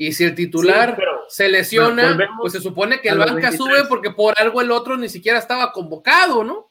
Y 0.00 0.12
si 0.12 0.24
el 0.24 0.34
titular 0.36 0.96
Sí, 0.96 1.02
se 1.28 1.48
lesiona, 1.48 2.16
pues 2.40 2.52
se 2.52 2.60
supone 2.60 3.00
que 3.00 3.08
el 3.08 3.18
banca 3.18 3.50
23. 3.50 3.56
sube 3.56 3.84
porque 3.88 4.12
por 4.12 4.32
algo 4.40 4.60
el 4.60 4.70
otro 4.70 4.96
ni 4.96 5.08
siquiera 5.08 5.38
estaba 5.40 5.72
convocado, 5.72 6.44
¿no? 6.44 6.70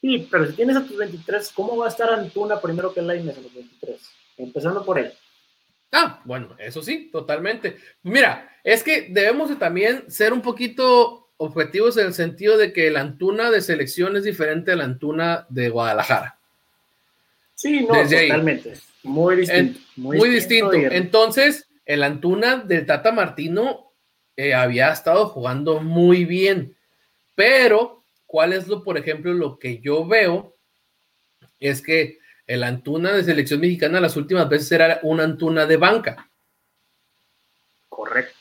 Sí, 0.00 0.26
pero 0.30 0.46
si 0.46 0.54
tienes 0.54 0.76
a 0.76 0.84
tus 0.86 0.96
23, 0.96 1.52
¿cómo 1.54 1.76
va 1.76 1.86
a 1.86 1.88
estar 1.90 2.10
Antuna 2.10 2.58
primero 2.58 2.92
que 2.94 3.02
Lainez 3.02 3.36
a 3.36 3.40
los 3.42 3.52
23? 3.54 4.00
Empezando 4.38 4.82
por 4.82 4.98
él. 4.98 5.12
Ah, 5.92 6.22
bueno, 6.24 6.56
eso 6.58 6.82
sí, 6.82 7.10
totalmente. 7.12 7.76
Mira, 8.02 8.50
es 8.64 8.82
que 8.82 9.08
debemos 9.10 9.50
de 9.50 9.56
también 9.56 10.10
ser 10.10 10.32
un 10.32 10.40
poquito 10.40 11.28
objetivos 11.36 11.98
en 11.98 12.06
el 12.06 12.14
sentido 12.14 12.56
de 12.56 12.72
que 12.72 12.90
la 12.90 13.00
Antuna 13.00 13.50
de 13.50 13.60
selección 13.60 14.16
es 14.16 14.24
diferente 14.24 14.72
a 14.72 14.76
la 14.76 14.84
Antuna 14.84 15.46
de 15.50 15.68
Guadalajara. 15.68 16.38
Sí, 17.54 17.86
no, 17.86 17.94
Desde 17.94 18.18
ahí. 18.18 18.28
totalmente. 18.28 18.74
Muy 19.02 19.36
distinto. 19.36 19.80
Muy, 19.96 20.18
muy, 20.18 20.28
distinto. 20.30 20.72
Entonces, 20.74 21.65
el 21.86 22.02
Antuna 22.02 22.56
del 22.56 22.84
Tata 22.84 23.12
Martino 23.12 23.92
eh, 24.36 24.52
había 24.54 24.92
estado 24.92 25.28
jugando 25.28 25.80
muy 25.80 26.24
bien. 26.26 26.76
Pero, 27.34 28.04
¿cuál 28.26 28.52
es 28.52 28.68
lo, 28.68 28.82
por 28.82 28.98
ejemplo, 28.98 29.32
lo 29.32 29.58
que 29.58 29.78
yo 29.80 30.06
veo? 30.06 30.56
Es 31.58 31.80
que 31.80 32.18
el 32.46 32.62
Antuna 32.64 33.12
de 33.12 33.24
selección 33.24 33.60
mexicana 33.60 34.00
las 34.00 34.16
últimas 34.16 34.48
veces 34.48 34.70
era 34.72 35.00
una 35.02 35.24
Antuna 35.24 35.64
de 35.66 35.76
banca. 35.78 36.28
Correcto. 37.88 38.34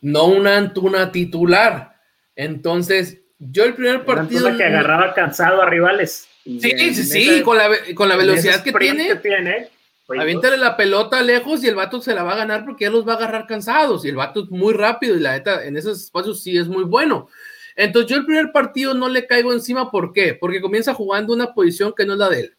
no 0.00 0.26
una 0.26 0.56
Antuna 0.56 1.12
titular. 1.12 1.94
Entonces, 2.34 3.20
yo 3.38 3.64
el 3.64 3.74
primer 3.74 4.04
partido. 4.04 4.46
Antuna 4.48 4.56
que 4.56 4.64
agarraba 4.64 5.14
cansado 5.14 5.62
a 5.62 5.68
rivales. 5.70 6.28
Sí, 6.44 6.60
sí, 6.60 6.70
esa- 6.70 7.02
sí, 7.04 7.42
con 7.42 7.56
la, 7.56 7.68
con 7.94 8.08
la 8.08 8.16
velocidad 8.16 8.62
que 8.62 8.72
tiene, 8.72 9.16
tiene, 9.16 9.52
pues, 9.62 9.70
aviéntale 10.08 10.56
la 10.56 10.76
pelota 10.76 11.22
lejos 11.22 11.62
y 11.64 11.68
el 11.68 11.74
vato 11.74 12.00
se 12.00 12.14
la 12.14 12.22
va 12.22 12.32
a 12.34 12.36
ganar 12.36 12.64
porque 12.64 12.84
ya 12.84 12.90
los 12.90 13.06
va 13.06 13.14
a 13.14 13.16
agarrar 13.16 13.46
cansados. 13.46 14.04
Y 14.04 14.08
el 14.08 14.16
vato 14.16 14.44
es 14.44 14.50
muy 14.50 14.72
rápido 14.74 15.16
y 15.16 15.20
la 15.20 15.32
neta 15.32 15.64
en 15.64 15.76
esos 15.76 16.00
espacios 16.02 16.42
sí 16.42 16.56
es 16.56 16.68
muy 16.68 16.84
bueno. 16.84 17.28
Entonces, 17.74 18.10
yo 18.10 18.16
el 18.16 18.24
primer 18.24 18.52
partido 18.52 18.94
no 18.94 19.08
le 19.08 19.26
caigo 19.26 19.52
encima. 19.52 19.90
¿Por 19.90 20.12
qué? 20.12 20.34
Porque 20.34 20.60
comienza 20.60 20.94
jugando 20.94 21.34
una 21.34 21.52
posición 21.52 21.92
que 21.94 22.06
no 22.06 22.14
es 22.14 22.18
la 22.18 22.28
de 22.30 22.40
él. 22.40 22.56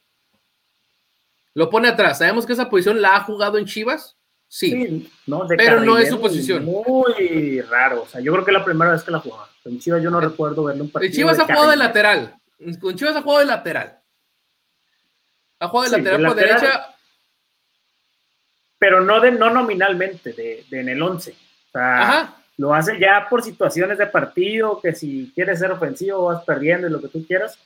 Lo 1.56 1.70
pone 1.72 1.88
atrás. 1.88 2.20
Sabemos 2.20 2.46
que 2.46 2.54
esa 2.54 2.70
posición 2.70 3.02
la 3.02 3.16
ha 3.16 3.24
jugado 3.24 3.58
en 3.58 3.66
Chivas. 3.66 4.16
Sí. 4.48 4.70
Sí, 4.72 5.12
no, 5.26 5.46
Pero 5.48 5.82
no 5.82 5.98
es 5.98 6.10
su 6.10 6.22
posición. 6.22 6.64
Muy 6.64 7.62
raro. 7.62 8.04
O 8.04 8.08
sea, 8.08 8.22
yo 8.22 8.32
creo 8.32 8.46
que 8.46 8.52
es 8.52 8.58
la 8.58 8.64
primera 8.64 8.92
vez 8.92 9.04
que 9.04 9.12
la 9.12 9.20
jugaba. 9.20 9.50
En 9.66 9.80
Chivas 9.80 10.04
yo 10.04 10.12
no 10.12 10.22
recuerdo 10.22 10.66
verle 10.66 10.84
un 10.84 10.92
partido. 10.92 11.10
El 11.10 11.16
Chivas 11.16 11.40
ha 11.40 11.46
jugado 11.46 11.72
de 11.72 11.78
lateral. 11.78 12.36
Con 12.80 12.96
Chivas 12.96 13.16
ha 13.16 13.22
jugado 13.24 13.40
de 13.40 13.46
lateral. 13.48 14.00
Ha 15.60 15.68
jugado 15.68 15.90
de 15.90 15.98
Sí, 15.98 16.02
lateral 16.04 16.28
por 16.28 16.36
lateral. 16.38 16.62
derecha. 16.62 16.96
Pero 18.80 19.02
no, 19.02 19.20
de, 19.20 19.32
no 19.32 19.50
nominalmente, 19.50 20.34
de, 20.34 20.66
de 20.70 20.80
en 20.80 20.90
el 20.90 21.02
11. 21.02 21.32
O 21.32 21.72
sea, 21.72 22.02
Ajá. 22.02 22.36
lo 22.58 22.74
hace 22.74 23.00
ya 23.00 23.28
por 23.30 23.44
situaciones 23.44 23.98
de 23.98 24.08
partido, 24.08 24.80
que 24.82 24.94
si 24.94 25.32
quieres 25.34 25.60
ser 25.60 25.72
ofensivo 25.72 26.26
vas 26.26 26.44
perdiendo 26.44 26.88
y 26.88 26.92
lo 26.92 27.02
que 27.02 27.08
tú 27.08 27.26
quieras, 27.26 27.58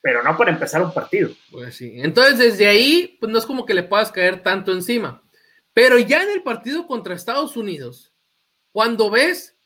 pero 0.00 0.22
no 0.22 0.36
por 0.36 0.48
empezar 0.48 0.82
un 0.82 0.92
partido. 0.92 1.30
Pues 1.50 1.76
sí. 1.76 1.94
Entonces, 1.96 2.38
desde 2.38 2.66
ahí, 2.66 3.16
pues 3.20 3.30
no 3.30 3.38
es 3.38 3.46
como 3.46 3.66
que 3.66 3.74
le 3.74 3.82
puedas 3.82 4.12
caer 4.12 4.42
tanto 4.42 4.72
encima. 4.72 5.22
Pero 5.74 5.98
ya 5.98 6.22
en 6.22 6.30
el 6.30 6.42
partido 6.42 6.86
contra 6.86 7.14
Estados 7.14 7.56
Unidos, 7.56 8.12
cuando 8.72 9.10
ves 9.10 9.56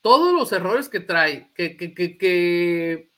todos 0.00 0.32
los 0.32 0.52
errores 0.52 0.88
que 0.88 1.00
trae, 1.00 1.50
que, 1.54 1.76
que, 1.76 1.92
que, 1.94 2.16
que 2.16 3.10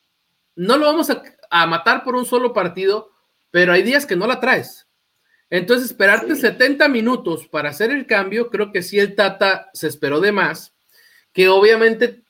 no 0.57 0.76
lo 0.76 0.87
vamos 0.87 1.11
a, 1.11 1.23
a 1.50 1.66
matar 1.66 2.02
por 2.02 2.16
un 2.16 2.25
solo 2.25 2.52
partido, 2.52 3.11
pero 3.50 3.73
hay 3.73 3.83
días 3.83 4.07
que 4.07 4.16
no 4.16 4.26
la 4.26 4.40
traes. 4.40 4.88
Entonces, 5.53 5.89
esperarte 5.89 6.35
Sí. 6.35 6.41
70 6.41 6.89
minutos 6.89 7.47
para 7.47 7.69
hacer 7.69 7.91
el 7.91 8.07
cambio, 8.07 8.49
creo 8.49 8.73
que 8.73 8.81
sí 8.81 8.99
el 8.99 9.15
Tata 9.15 9.69
se 9.75 9.87
esperó 9.87 10.19
de 10.19 10.33
más, 10.33 10.73
que 11.35 11.51
obviamente 11.51 12.23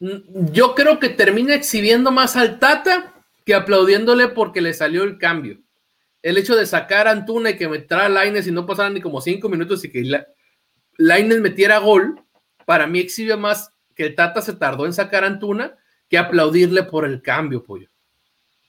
mm, 0.00 0.50
yo 0.50 0.74
creo 0.74 0.98
que 0.98 1.08
termina 1.08 1.54
exhibiendo 1.54 2.10
más 2.10 2.34
al 2.34 2.58
Tata 2.58 3.14
que 3.44 3.54
aplaudiéndole 3.54 4.26
porque 4.26 4.60
le 4.60 4.74
salió 4.74 5.04
el 5.04 5.18
cambio. 5.18 5.60
El 6.20 6.36
hecho 6.36 6.56
de 6.56 6.66
sacar 6.66 7.06
a 7.06 7.12
Antuna 7.12 7.50
y 7.50 7.56
que 7.56 7.68
metiera 7.68 8.06
a 8.06 8.08
Laines 8.08 8.48
y 8.48 8.50
no 8.50 8.66
pasaran 8.66 8.94
ni 8.94 9.00
como 9.00 9.20
cinco 9.20 9.48
minutos 9.48 9.84
y 9.84 9.92
que 9.92 10.02
la, 10.02 10.26
Laines 10.96 11.40
metiera 11.40 11.78
gol, 11.78 12.20
para 12.64 12.88
mí 12.88 12.98
exhibe 12.98 13.36
más 13.36 13.70
que 13.94 14.06
el 14.06 14.16
Tata 14.16 14.42
se 14.42 14.54
tardó 14.54 14.84
en 14.84 14.94
sacar 14.94 15.22
a 15.22 15.28
Antuna 15.28 15.76
que 16.08 16.18
aplaudirle 16.18 16.82
por 16.82 17.04
el 17.04 17.22
cambio, 17.22 17.62
pollo. 17.62 17.88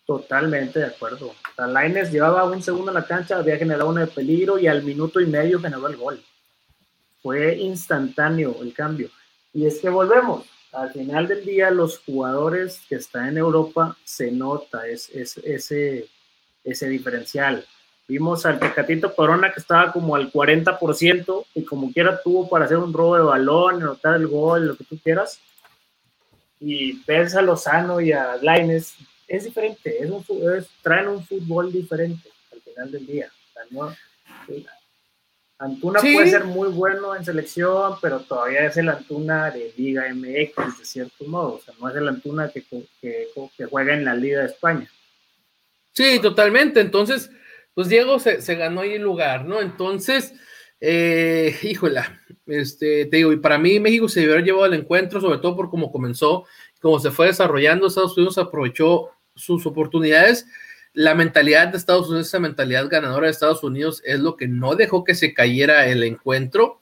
Totalmente 0.08 0.80
de 0.80 0.86
acuerdo. 0.86 1.28
O 1.28 1.66
llevaba 2.12 2.46
un 2.46 2.64
segundo 2.64 2.92
en 2.92 2.96
la 2.96 3.06
cancha, 3.06 3.38
había 3.38 3.58
generado 3.58 3.90
uno 3.90 4.00
de 4.00 4.08
peligro 4.08 4.58
y 4.58 4.66
al 4.66 4.82
minuto 4.82 5.20
y 5.20 5.26
medio 5.26 5.60
generó 5.60 5.86
el 5.88 5.98
gol. 5.98 6.24
Fue 7.22 7.56
instantáneo 7.58 8.56
el 8.62 8.74
cambio. 8.74 9.10
Y 9.54 9.66
es 9.66 9.80
que 9.80 9.90
volvemos. 9.90 10.46
Al 10.72 10.92
final 10.94 11.28
del 11.28 11.44
día, 11.44 11.72
los 11.72 12.00
jugadores 12.00 12.82
que 12.88 12.96
están 12.96 13.28
en 13.30 13.38
Europa 13.38 13.98
se 14.06 14.32
nota 14.32 14.88
es, 14.88 15.10
es- 15.10 15.38
ese, 15.40 16.08
ese 16.64 16.88
diferencial. 16.88 17.66
Vimos 18.08 18.46
al 18.46 18.60
Tecatito 18.60 19.14
Corona 19.14 19.52
que 19.52 19.60
estaba 19.60 19.92
como 19.92 20.16
al 20.16 20.32
40% 20.32 21.46
y 21.54 21.66
como 21.66 21.92
quiera 21.92 22.22
tuvo 22.22 22.48
para 22.48 22.64
hacer 22.66 22.78
un 22.78 22.94
robo 22.94 23.18
de 23.18 23.24
balón, 23.24 23.82
anotar 23.84 24.16
el 24.16 24.28
gol, 24.28 24.68
lo 24.68 24.78
que 24.78 24.86
tú 24.86 24.98
quieras. 25.04 25.42
Y 26.62 27.04
ves 27.06 27.36
a 27.36 27.42
Lozano 27.42 28.00
y 28.00 28.14
a 28.14 28.38
Lainez 28.42 28.94
es 29.28 29.44
diferente, 29.46 30.02
es 30.04 30.10
un, 30.10 30.24
es- 30.58 30.70
traen 30.82 31.08
un 31.10 31.26
fútbol 31.26 31.72
diferente 31.72 32.30
al 32.52 32.62
final 32.62 32.92
del 32.92 33.06
día. 33.06 33.30
O 33.30 33.54
sea, 33.54 33.64
no- 33.72 33.96
sí. 34.48 34.66
Antuna 35.60 36.00
Sí. 36.00 36.14
puede 36.14 36.30
ser 36.30 36.44
muy 36.44 36.70
bueno 36.70 37.16
en 37.16 37.26
selección, 37.26 37.94
pero 38.00 38.20
todavía 38.20 38.68
es 38.68 38.78
el 38.78 38.90
Antuna 38.90 39.50
de 39.50 39.74
Liga 39.76 40.08
MX, 40.14 40.78
de 40.80 40.86
cierto 40.86 41.26
modo. 41.26 41.56
O 41.56 41.62
sea, 41.62 41.74
no 41.80 41.90
es 41.90 41.96
el 41.96 42.08
Antuna 42.08 42.50
que, 42.52 42.64
que, 43.02 43.28
que 43.58 43.66
juega 43.66 43.96
en 43.96 44.06
la 44.06 44.14
Liga 44.14 44.42
de 44.42 44.46
España. 44.48 44.88
Sí, 45.94 46.20
totalmente. 46.22 46.80
Entonces, 46.80 47.32
pues 47.74 47.90
Diego 47.90 48.20
se, 48.20 48.40
se 48.44 48.54
ganó 48.56 48.82
ahí 48.82 48.94
el 48.94 49.02
lugar, 49.02 49.46
¿no? 49.46 49.60
Entonces, 49.60 50.36
eh, 50.80 51.56
híjola, 51.64 52.22
este, 52.46 53.06
te 53.08 53.18
digo, 53.18 53.32
y 53.34 53.38
para 53.38 53.58
mí 53.58 53.80
México 53.80 54.08
se 54.08 54.20
debió 54.20 54.34
haber 54.36 54.46
llevado 54.46 54.66
al 54.66 54.76
encuentro, 54.76 55.20
sobre 55.20 55.40
todo 55.40 55.56
por 55.56 55.72
cómo 55.72 55.92
comenzó, 55.92 56.46
cómo 56.82 57.00
se 57.00 57.10
fue 57.10 57.26
desarrollando, 57.28 57.88
Estados 57.88 58.16
Unidos 58.16 58.38
aprovechó 58.38 59.10
sus 59.38 59.66
oportunidades. 59.66 60.48
La 60.94 61.16
mentalidad 61.16 61.68
de 61.70 61.78
Estados 61.78 62.10
Unidos, 62.10 62.28
esa 62.28 62.40
mentalidad 62.40 62.90
ganadora 62.90 63.28
de 63.28 63.32
Estados 63.32 63.64
Unidos 63.64 64.02
es 64.06 64.20
lo 64.20 64.36
que 64.36 64.48
no 64.48 64.76
dejó 64.76 65.04
que 65.04 65.16
se 65.16 65.34
cayera 65.34 65.88
el 65.88 66.04
encuentro. 66.04 66.82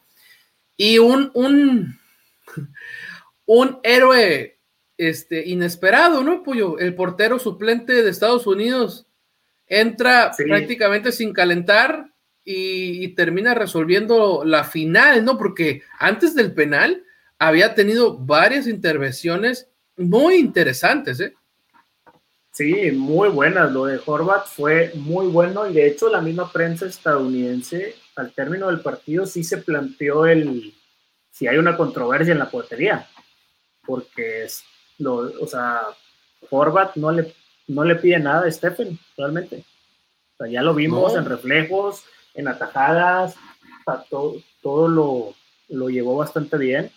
Y 0.78 0.98
un, 1.00 1.32
un, 1.34 2.00
un 3.46 3.80
héroe 3.84 4.58
este, 4.98 5.48
inesperado, 5.48 6.24
¿no, 6.24 6.44
Pollo? 6.44 6.80
El 6.80 6.96
portero 6.96 7.40
suplente 7.40 8.04
de 8.04 8.10
Estados 8.10 8.48
Unidos 8.48 9.08
entra 9.68 10.34
Sí. 10.34 10.44
prácticamente 10.44 11.12
sin 11.12 11.34
calentar 11.34 12.12
y, 12.44 13.08
termina 13.16 13.56
resolviendo 13.56 14.44
la 14.46 14.64
final, 14.64 15.26
¿no? 15.26 15.38
Porque 15.38 15.82
antes 15.98 16.36
del 16.36 16.54
penal 16.54 17.04
había 17.40 17.74
tenido 17.74 18.18
varias 18.18 18.68
intervenciones 18.68 19.68
muy 19.98 20.36
interesantes, 20.36 21.20
¿eh? 21.20 21.34
Sí, 22.56 22.90
muy 22.94 23.28
buenas. 23.28 23.70
Lo 23.74 23.84
de 23.84 24.00
Horvat 24.06 24.48
fue 24.48 24.94
muy 24.96 25.28
bueno 25.28 25.68
y 25.68 25.74
de 25.74 25.88
hecho 25.88 26.08
la 26.10 26.22
misma 26.22 26.50
prensa 26.50 26.86
estadounidense 26.86 27.96
al 28.16 28.32
término 28.32 28.68
del 28.68 28.80
partido 28.80 29.26
sí 29.26 29.44
se 29.44 29.58
planteó 29.58 30.26
el 30.26 30.74
si 31.32 31.48
hay 31.48 31.58
una 31.58 31.76
controversia 31.76 32.32
en 32.32 32.40
la 32.40 32.50
portería, 32.50 33.10
porque 33.86 34.46
es 34.46 34.64
lo, 35.00 35.16
o 35.16 35.48
sea, 35.48 35.82
Horvat 36.50 36.96
no 36.96 37.12
le, 37.12 37.36
no 37.68 37.84
le 37.84 37.96
pide 37.96 38.20
nada 38.20 38.48
a 38.48 38.52
Stephen, 38.52 38.98
realmente. 39.18 39.66
O 40.36 40.38
sea, 40.38 40.48
ya 40.48 40.62
lo 40.62 40.74
vimos 40.74 41.14
en 41.16 41.26
reflejos, 41.26 42.06
en 42.36 42.48
atajadas, 42.48 43.36
todo, 44.10 44.36
todo 44.62 44.88
lo, 44.88 45.34
lo 45.68 45.90
llevó 45.90 46.16
bastante 46.16 46.58
bien 46.58 46.90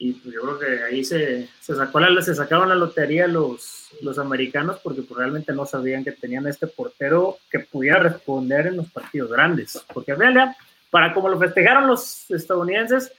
y 0.00 0.12
pues 0.12 0.32
yo 0.32 0.42
creo 0.42 0.58
que 0.60 0.84
ahí 0.84 1.04
se, 1.04 1.48
se, 1.60 1.74
sacó 1.74 1.98
la, 1.98 2.22
se 2.22 2.32
sacaron 2.32 2.68
la 2.68 2.76
lotería 2.76 3.26
los, 3.26 3.90
los 4.00 4.16
americanos 4.18 4.78
porque 4.80 5.02
pues 5.02 5.18
realmente 5.18 5.52
no 5.52 5.66
sabían 5.66 6.04
que 6.04 6.12
tenían 6.12 6.46
este 6.46 6.68
portero 6.68 7.38
que 7.50 7.58
pudiera 7.58 7.98
responder 7.98 8.68
en 8.68 8.76
los 8.76 8.88
partidos 8.92 9.28
grandes. 9.28 9.84
Porque 9.92 10.12
en 10.12 10.20
realidad, 10.20 10.56
para 10.90 11.12
como 11.12 11.28
lo 11.28 11.36
festejaron 11.36 11.88
los 11.88 12.30
estadounidenses, 12.30 13.12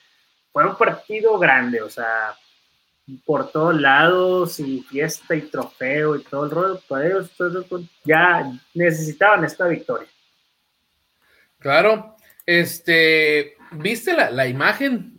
fue 0.53 0.65
un 0.65 0.77
partido 0.77 1.37
grande, 1.37 1.81
o 1.81 1.89
sea, 1.89 2.33
por 3.25 3.51
todos 3.51 3.79
lados 3.79 4.59
y 4.61 4.81
fiesta 4.83 5.35
y 5.35 5.41
trofeo 5.41 6.15
y 6.15 6.23
todo 6.23 6.45
el 6.45 6.51
rollo, 6.51 6.81
para 6.87 7.07
ellos 7.07 7.29
ya 8.05 8.49
necesitaban 8.73 9.43
esta 9.43 9.67
victoria. 9.67 10.07
Claro, 11.59 12.15
este, 12.45 13.57
¿viste 13.71 14.13
la, 14.13 14.31
la 14.31 14.47
imagen 14.47 15.18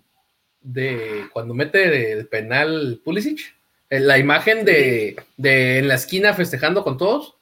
de 0.61 1.26
cuando 1.33 1.55
mete 1.55 2.12
el 2.12 2.26
penal 2.26 3.00
Pulisic? 3.05 3.55
La 3.88 4.19
imagen 4.19 4.64
de, 4.64 5.17
en 5.43 5.88
la 5.88 5.95
esquina 5.95 6.33
festejando 6.33 6.85
con 6.85 6.97
todos. 6.97 7.35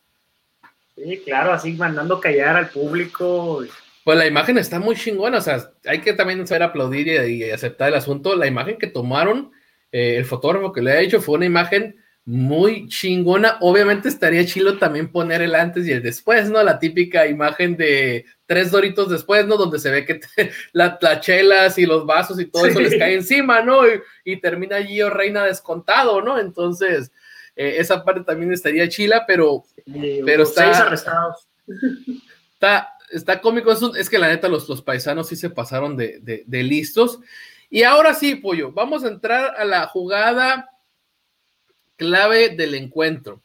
Sí, 0.96 1.20
claro, 1.24 1.52
así 1.52 1.72
mandando 1.72 2.20
callar 2.20 2.56
al 2.56 2.70
público. 2.70 3.62
Pues 4.02 4.18
la 4.18 4.26
imagen 4.26 4.56
está 4.56 4.80
muy 4.80 4.96
chingona, 4.96 5.38
o 5.38 5.40
sea, 5.42 5.70
hay 5.84 6.00
que 6.00 6.14
también 6.14 6.46
saber 6.46 6.62
aplaudir 6.62 7.08
y, 7.08 7.50
aceptar 7.50 7.88
el 7.88 7.96
asunto. 7.96 8.34
La 8.34 8.46
imagen 8.46 8.78
que 8.78 8.86
tomaron, 8.86 9.52
eh, 9.92 10.16
el 10.16 10.24
fotógrafo 10.24 10.72
que 10.72 10.80
le 10.80 10.92
ha 10.92 11.00
hecho 11.00 11.20
fue 11.20 11.36
una 11.36 11.46
imagen 11.46 11.96
muy 12.28 12.88
chingona. 12.88 13.56
Obviamente 13.60 14.10
estaría 14.10 14.44
chilo 14.44 14.76
también 14.76 15.10
poner 15.10 15.40
el 15.40 15.54
antes 15.54 15.86
y 15.86 15.92
el 15.92 16.02
después, 16.02 16.50
¿no? 16.50 16.62
La 16.62 16.78
típica 16.78 17.26
imagen 17.26 17.74
de 17.78 18.26
tres 18.44 18.70
doritos 18.70 19.08
después, 19.08 19.46
¿no? 19.46 19.56
Donde 19.56 19.78
se 19.78 19.90
ve 19.90 20.04
que 20.04 20.20
las 20.74 20.98
chelas 21.20 21.78
y 21.78 21.86
los 21.86 22.04
vasos 22.04 22.38
y 22.38 22.44
todo 22.44 22.66
eso 22.66 22.80
les 22.80 22.98
cae 22.98 23.14
encima, 23.14 23.62
¿no? 23.62 23.80
Y, 24.26 24.36
termina 24.42 24.76
allí 24.76 25.00
o 25.00 25.08
Reina 25.08 25.42
descontado, 25.42 26.20
¿no? 26.20 26.38
Entonces, 26.38 27.12
eh, 27.56 27.76
esa 27.78 28.04
parte 28.04 28.20
también 28.24 28.52
estaría 28.52 28.90
chila, 28.90 29.24
pero, 29.26 29.64
pero 30.26 30.42
está... 30.42 30.86
arrestados. 30.86 31.48
Está, 32.52 32.90
está 33.10 33.40
cómico, 33.40 33.72
es, 33.96 34.10
que 34.10 34.18
la 34.18 34.28
neta 34.28 34.50
los, 34.50 34.68
los 34.68 34.82
paisanos 34.82 35.28
sí 35.28 35.36
se 35.36 35.48
pasaron 35.48 35.96
de, 35.96 36.20
de 36.20 36.62
listos. 36.62 37.20
Y 37.70 37.84
ahora 37.84 38.12
sí, 38.12 38.34
Pollo, 38.34 38.70
vamos 38.70 39.02
a 39.02 39.08
entrar 39.08 39.54
a 39.56 39.64
la 39.64 39.86
jugada 39.86 40.68
clave 41.98 42.50
del 42.50 42.74
encuentro. 42.74 43.42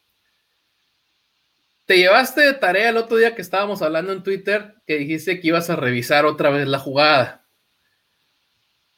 Te 1.86 1.98
llevaste 1.98 2.42
de 2.42 2.54
tarea 2.54 2.90
el 2.90 2.98
otro 2.98 3.18
día 3.18 3.36
que 3.36 3.42
estábamos 3.42 3.82
hablando 3.82 4.14
en 4.14 4.24
Twitter 4.24 4.76
que 4.88 4.98
dijiste 4.98 5.42
que 5.42 5.50
ibas 5.50 5.70
a 5.70 5.76
revisar 5.76 6.26
otra 6.26 6.50
vez 6.50 6.66
la 6.66 6.80
jugada. 6.80 7.46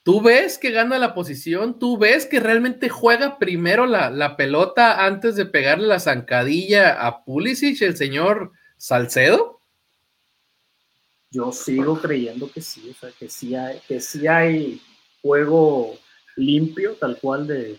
¿Tú 0.04 0.22
ves 0.22 0.56
que 0.56 0.70
gana 0.70 1.00
la 1.00 1.14
posición? 1.14 1.80
¿Tú 1.80 1.98
ves 1.98 2.26
que 2.26 2.38
realmente 2.38 2.88
juega 2.88 3.40
primero 3.40 3.86
la, 3.86 4.36
pelota 4.36 5.04
antes 5.04 5.34
de 5.34 5.46
pegarle 5.46 5.88
la 5.88 5.98
zancadilla 5.98 7.04
a 7.04 7.24
Pulisic, 7.24 7.82
el 7.82 7.96
señor 7.96 8.52
Salcedo? 8.76 9.60
Yo 11.32 11.50
sigo 11.50 12.00
creyendo 12.00 12.48
que 12.48 12.60
sí, 12.60 12.88
o 12.88 12.94
sea, 12.94 13.10
que 13.18 13.28
sí 13.28 13.56
hay, 13.56 13.80
que 13.88 14.00
sí 14.00 14.28
hay 14.28 14.80
juego 15.22 15.98
limpio, 16.36 16.94
tal 16.94 17.18
cual 17.18 17.48
de, 17.48 17.76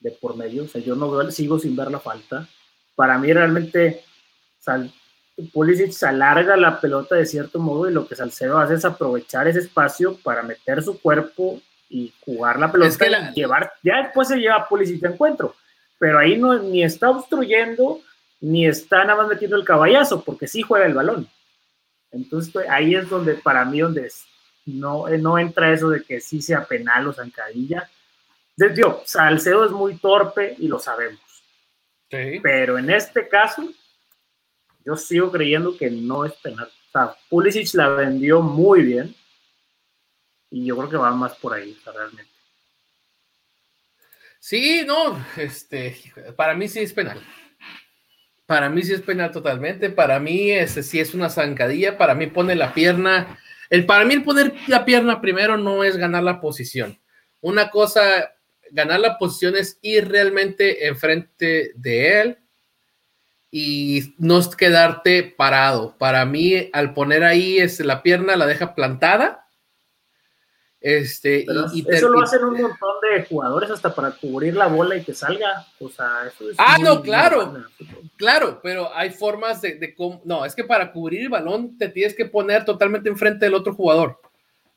de 0.00 0.10
por 0.12 0.36
medio. 0.36 0.64
O 0.64 0.68
sea, 0.68 0.80
yo 0.80 0.94
no 0.94 1.10
veo, 1.10 1.30
sigo 1.30 1.58
sin 1.58 1.76
ver 1.76 1.90
la 1.90 2.00
falta. 2.00 2.48
Para 2.94 3.18
mí 3.18 3.32
realmente 3.32 4.02
Sal, 4.58 4.92
Pulisic 5.52 5.92
se 5.92 6.06
alarga 6.06 6.56
la 6.56 6.80
pelota 6.80 7.14
de 7.14 7.26
cierto 7.26 7.58
modo 7.60 7.88
y 7.88 7.92
lo 7.92 8.08
que 8.08 8.16
Salcedo 8.16 8.58
hace 8.58 8.74
es 8.74 8.84
aprovechar 8.84 9.46
ese 9.46 9.60
espacio 9.60 10.16
para 10.22 10.42
meter 10.42 10.82
su 10.82 11.00
cuerpo 11.00 11.60
y 11.88 12.12
jugar 12.20 12.58
la 12.58 12.70
pelota 12.70 13.06
y 13.06 13.34
llevar, 13.34 13.72
ya 13.82 14.02
después 14.02 14.28
se 14.28 14.36
lleva 14.36 14.56
a 14.56 14.68
Pulisic 14.68 15.00
de 15.00 15.08
encuentro, 15.08 15.54
pero 15.98 16.18
ahí 16.18 16.36
no, 16.36 16.58
ni 16.58 16.82
está 16.82 17.10
obstruyendo, 17.10 18.00
ni 18.40 18.66
está 18.66 19.04
nada 19.04 19.22
más 19.22 19.28
metiendo 19.28 19.56
el 19.56 19.64
caballazo, 19.64 20.22
porque 20.22 20.46
sí 20.46 20.62
juega 20.62 20.86
el 20.86 20.94
balón. 20.94 21.28
Entonces 22.10 22.52
pues, 22.52 22.68
ahí 22.68 22.94
es 22.94 23.08
donde 23.08 23.34
para 23.34 23.64
mí 23.64 23.80
donde 23.80 24.10
no, 24.66 25.08
no 25.08 25.38
entra 25.38 25.72
eso 25.72 25.88
de 25.88 26.02
que 26.02 26.20
sí 26.20 26.42
sea 26.42 26.64
penal 26.64 27.06
o 27.06 27.12
zancadilla, 27.12 27.88
Dios, 28.66 29.02
Salcedo 29.04 29.64
es 29.64 29.70
muy 29.70 29.96
torpe 29.98 30.56
y 30.58 30.66
lo 30.66 30.78
sabemos. 30.78 31.20
Pero 32.08 32.78
en 32.78 32.90
este 32.90 33.28
caso, 33.28 33.70
yo 34.84 34.96
sigo 34.96 35.30
creyendo 35.30 35.76
que 35.76 35.90
no 35.90 36.24
es 36.24 36.32
penal. 36.34 36.66
O 36.66 36.90
sea, 36.90 37.16
Pulisic 37.28 37.72
la 37.74 37.88
vendió 37.90 38.40
muy 38.40 38.82
bien 38.82 39.14
y 40.50 40.66
yo 40.66 40.76
creo 40.76 40.90
que 40.90 40.96
va 40.96 41.10
más 41.12 41.36
por 41.36 41.54
ahí, 41.54 41.78
realmente. 41.84 42.30
Sí, 44.40 44.82
no, 44.86 45.24
este, 45.36 45.96
para 46.34 46.54
mí 46.54 46.68
sí 46.68 46.80
es 46.80 46.92
penal. 46.92 47.20
Para 48.46 48.70
mí 48.70 48.82
sí 48.82 48.94
es 48.94 49.02
penal 49.02 49.30
totalmente. 49.30 49.90
Para 49.90 50.18
mí 50.18 50.50
ese 50.50 50.82
sí 50.82 50.98
es 50.98 51.12
una 51.12 51.28
zancadilla. 51.28 51.98
Para 51.98 52.14
mí 52.14 52.28
pone 52.28 52.54
la 52.54 52.72
pierna. 52.72 53.38
El, 53.68 53.84
para 53.84 54.06
mí 54.06 54.14
el 54.14 54.24
poner 54.24 54.54
la 54.68 54.86
pierna 54.86 55.20
primero 55.20 55.58
no 55.58 55.84
es 55.84 55.98
ganar 55.98 56.22
la 56.22 56.40
posición. 56.40 56.98
Una 57.42 57.68
cosa 57.68 58.32
ganar 58.70 59.00
la 59.00 59.18
posición 59.18 59.56
es 59.56 59.78
ir 59.82 60.08
realmente 60.08 60.86
enfrente 60.86 61.72
de 61.74 62.20
él 62.20 62.38
y 63.50 64.14
no 64.18 64.40
quedarte 64.50 65.22
parado. 65.22 65.96
Para 65.98 66.24
mí, 66.24 66.68
al 66.72 66.94
poner 66.94 67.24
ahí 67.24 67.58
este, 67.58 67.84
la 67.84 68.02
pierna, 68.02 68.36
la 68.36 68.46
deja 68.46 68.74
plantada. 68.74 69.46
Este, 70.80 71.44
y, 71.72 71.84
eso 71.88 72.08
lo 72.08 72.22
hacen 72.22 72.44
un 72.44 72.52
montón 72.52 72.94
de 73.02 73.24
jugadores 73.24 73.68
hasta 73.68 73.92
para 73.92 74.12
cubrir 74.12 74.54
la 74.54 74.68
bola 74.68 74.96
y 74.96 75.02
que 75.02 75.14
salga. 75.14 75.66
O 75.80 75.88
sea, 75.88 76.28
eso 76.28 76.50
es 76.50 76.56
ah, 76.58 76.76
no, 76.80 77.02
claro, 77.02 77.52
claro, 78.16 78.60
pero 78.62 78.94
hay 78.94 79.10
formas 79.10 79.60
de, 79.60 79.74
de 79.74 79.94
no, 80.24 80.44
es 80.44 80.54
que 80.54 80.62
para 80.62 80.92
cubrir 80.92 81.22
el 81.22 81.28
balón 81.30 81.76
te 81.76 81.88
tienes 81.88 82.14
que 82.14 82.26
poner 82.26 82.64
totalmente 82.64 83.08
enfrente 83.08 83.46
del 83.46 83.54
otro 83.54 83.74
jugador. 83.74 84.20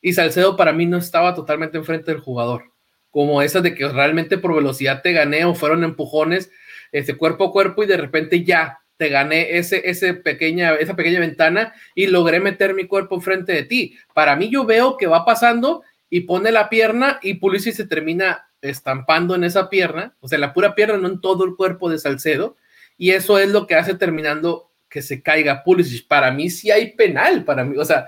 Y 0.01 0.13
Salcedo 0.13 0.57
para 0.57 0.73
mí 0.73 0.87
no 0.87 0.97
estaba 0.97 1.35
totalmente 1.35 1.77
enfrente 1.77 2.11
del 2.11 2.21
jugador 2.21 2.70
como 3.11 3.41
esas 3.41 3.61
de 3.61 3.75
que 3.75 3.87
realmente 3.87 4.37
por 4.37 4.55
velocidad 4.55 5.01
te 5.01 5.11
gané 5.11 5.45
o 5.45 5.53
fueron 5.53 5.83
empujones, 5.83 6.49
ese 6.91 7.15
cuerpo 7.15 7.45
a 7.45 7.51
cuerpo 7.51 7.83
y 7.83 7.87
de 7.87 7.97
repente 7.97 8.43
ya 8.43 8.79
te 8.97 9.09
gané 9.09 9.57
ese, 9.57 9.89
ese 9.89 10.13
pequeña, 10.13 10.75
esa 10.75 10.95
pequeña 10.95 11.19
ventana 11.19 11.73
y 11.95 12.07
logré 12.07 12.39
meter 12.39 12.73
mi 12.73 12.85
cuerpo 12.87 13.15
enfrente 13.15 13.51
de 13.51 13.63
ti. 13.63 13.97
Para 14.13 14.35
mí 14.35 14.49
yo 14.49 14.65
veo 14.65 14.97
que 14.97 15.07
va 15.07 15.25
pasando 15.25 15.83
y 16.09 16.21
pone 16.21 16.51
la 16.51 16.69
pierna 16.69 17.19
y 17.21 17.35
Pulisic 17.35 17.73
se 17.73 17.87
termina 17.87 18.47
estampando 18.61 19.33
en 19.33 19.43
esa 19.43 19.69
pierna, 19.69 20.13
o 20.19 20.27
sea, 20.27 20.37
la 20.37 20.53
pura 20.53 20.75
pierna, 20.75 20.97
no 20.97 21.07
en 21.07 21.19
todo 21.19 21.45
el 21.45 21.55
cuerpo 21.55 21.89
de 21.89 21.97
Salcedo, 21.97 22.57
y 22.95 23.11
eso 23.11 23.39
es 23.39 23.49
lo 23.49 23.65
que 23.65 23.73
hace 23.73 23.95
terminando 23.95 24.69
que 24.87 25.01
se 25.01 25.23
caiga 25.23 25.63
Pulisic. 25.63 26.07
Para 26.07 26.31
mí 26.31 26.49
sí 26.51 26.69
hay 26.69 26.93
penal, 26.93 27.43
para 27.43 27.63
mí, 27.63 27.75
o 27.77 27.85
sea, 27.85 28.07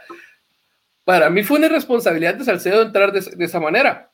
para 1.03 1.29
mí 1.31 1.43
fue 1.43 1.57
una 1.57 1.69
responsabilidad 1.69 2.35
de 2.35 2.45
Salcedo 2.45 2.83
entrar 2.83 3.11
de 3.11 3.45
esa 3.45 3.59
manera. 3.59 4.12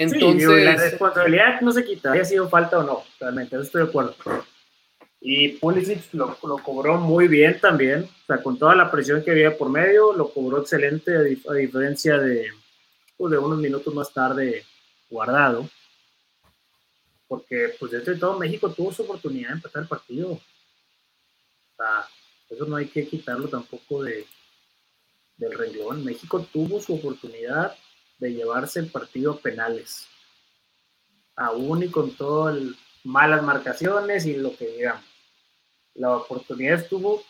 Entonces, 0.00 0.64
la 0.64 0.76
responsabilidad 0.76 1.60
no 1.60 1.72
se 1.72 1.84
quita, 1.84 2.12
haya 2.12 2.24
sido 2.24 2.48
falta 2.48 2.78
o 2.78 2.84
no, 2.84 3.02
realmente, 3.18 3.56
eso 3.56 3.64
estoy 3.64 3.82
de 3.82 3.88
acuerdo. 3.88 4.14
Y 5.20 5.48
Pulisic 5.54 6.14
lo, 6.14 6.36
cobró 6.38 6.98
muy 6.98 7.26
bien 7.26 7.58
también, 7.60 8.04
o 8.04 8.26
sea, 8.26 8.40
con 8.40 8.56
toda 8.56 8.76
la 8.76 8.92
presión 8.92 9.24
que 9.24 9.32
había 9.32 9.58
por 9.58 9.68
medio, 9.68 10.12
lo 10.12 10.32
cobró 10.32 10.60
excelente, 10.60 11.16
a, 11.16 11.22
diferencia 11.22 12.16
de, 12.16 12.46
pues, 13.16 13.32
de 13.32 13.38
unos 13.38 13.58
minutos 13.58 13.92
más 13.92 14.12
tarde 14.12 14.64
guardado. 15.10 15.68
Porque, 17.26 17.74
pues, 17.80 17.90
desde 17.90 18.14
todo 18.14 18.38
México 18.38 18.70
tuvo 18.70 18.92
su 18.92 19.02
oportunidad 19.02 19.48
de 19.48 19.54
empezar 19.54 19.82
el 19.82 19.88
partido. 19.88 20.30
O 20.30 20.40
sea, 21.76 22.06
eso 22.50 22.66
no 22.66 22.76
hay 22.76 22.86
que 22.86 23.04
quitarlo 23.04 23.48
tampoco 23.48 24.04
de, 24.04 24.24
del 25.36 25.58
renglón. 25.58 26.04
México 26.04 26.46
tuvo 26.52 26.80
su 26.80 26.94
oportunidad 26.94 27.76
de 28.18 28.32
llevarse 28.32 28.80
el 28.80 28.90
partido 28.90 29.32
a 29.32 29.38
penales. 29.38 30.06
Aún 31.36 31.84
y 31.84 31.88
con 31.88 32.12
todas 32.16 32.56
malas 33.04 33.42
marcaciones 33.42 34.26
y 34.26 34.34
lo 34.34 34.56
que 34.56 34.66
digamos. 34.66 35.04
La 35.94 36.16
oportunidad 36.16 36.80
estuvo 36.80 37.24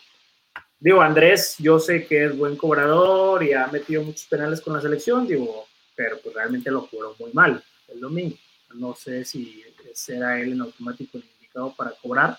digo, 0.79 1.01
Andrés, 1.01 1.55
yo 1.59 1.79
sé 1.79 2.05
que 2.05 2.25
es 2.25 2.37
buen 2.37 2.55
cobrador 2.55 3.43
y 3.43 3.53
ha 3.53 3.67
metido 3.67 4.03
muchos 4.03 4.25
penales 4.25 4.61
con 4.61 4.73
la 4.73 4.81
selección, 4.81 5.27
digo, 5.27 5.67
pero 5.95 6.17
pues 6.21 6.33
realmente 6.33 6.71
lo 6.71 6.87
cobró 6.87 7.15
muy 7.19 7.31
mal 7.33 7.63
el 7.89 7.99
domingo. 7.99 8.35
No 8.75 8.95
sé 8.95 9.25
si 9.25 9.63
será 9.93 10.39
él 10.39 10.53
en 10.53 10.61
automático 10.61 11.17
el 11.17 11.25
indicado 11.35 11.73
para 11.75 11.91
cobrar, 11.91 12.37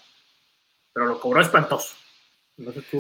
pero 0.93 1.07
lo 1.07 1.21
cobró 1.21 1.41
espantoso. 1.41 1.95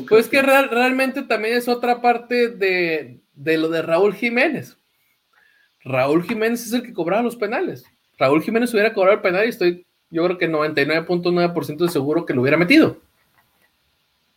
pues 0.09 0.29
que 0.29 0.43
realmente 0.43 1.23
también 1.23 1.57
es 1.57 1.69
otra 1.69 2.01
parte 2.01 2.49
de, 2.49 3.21
de 3.33 3.59
lo 3.59 3.69
de 3.69 3.83
Raúl 3.83 4.15
Jiménez. 4.15 4.77
Raúl 5.85 6.23
Jiménez 6.25 6.66
es 6.66 6.73
el 6.73 6.83
que 6.83 6.93
cobraba 6.93 7.23
los 7.23 7.37
penales. 7.37 7.85
Raúl 8.19 8.43
Jiménez 8.43 8.73
hubiera 8.73 8.93
cobrado 8.93 9.16
el 9.16 9.23
penal 9.23 9.47
y 9.47 9.49
estoy, 9.49 9.87
yo 10.11 10.25
creo 10.25 10.38
que 10.38 10.49
99.9% 10.49 11.85
de 11.85 11.88
seguro 11.88 12.27
que 12.27 12.35
lo 12.35 12.43
hubiera 12.43 12.59
metido. 12.59 12.99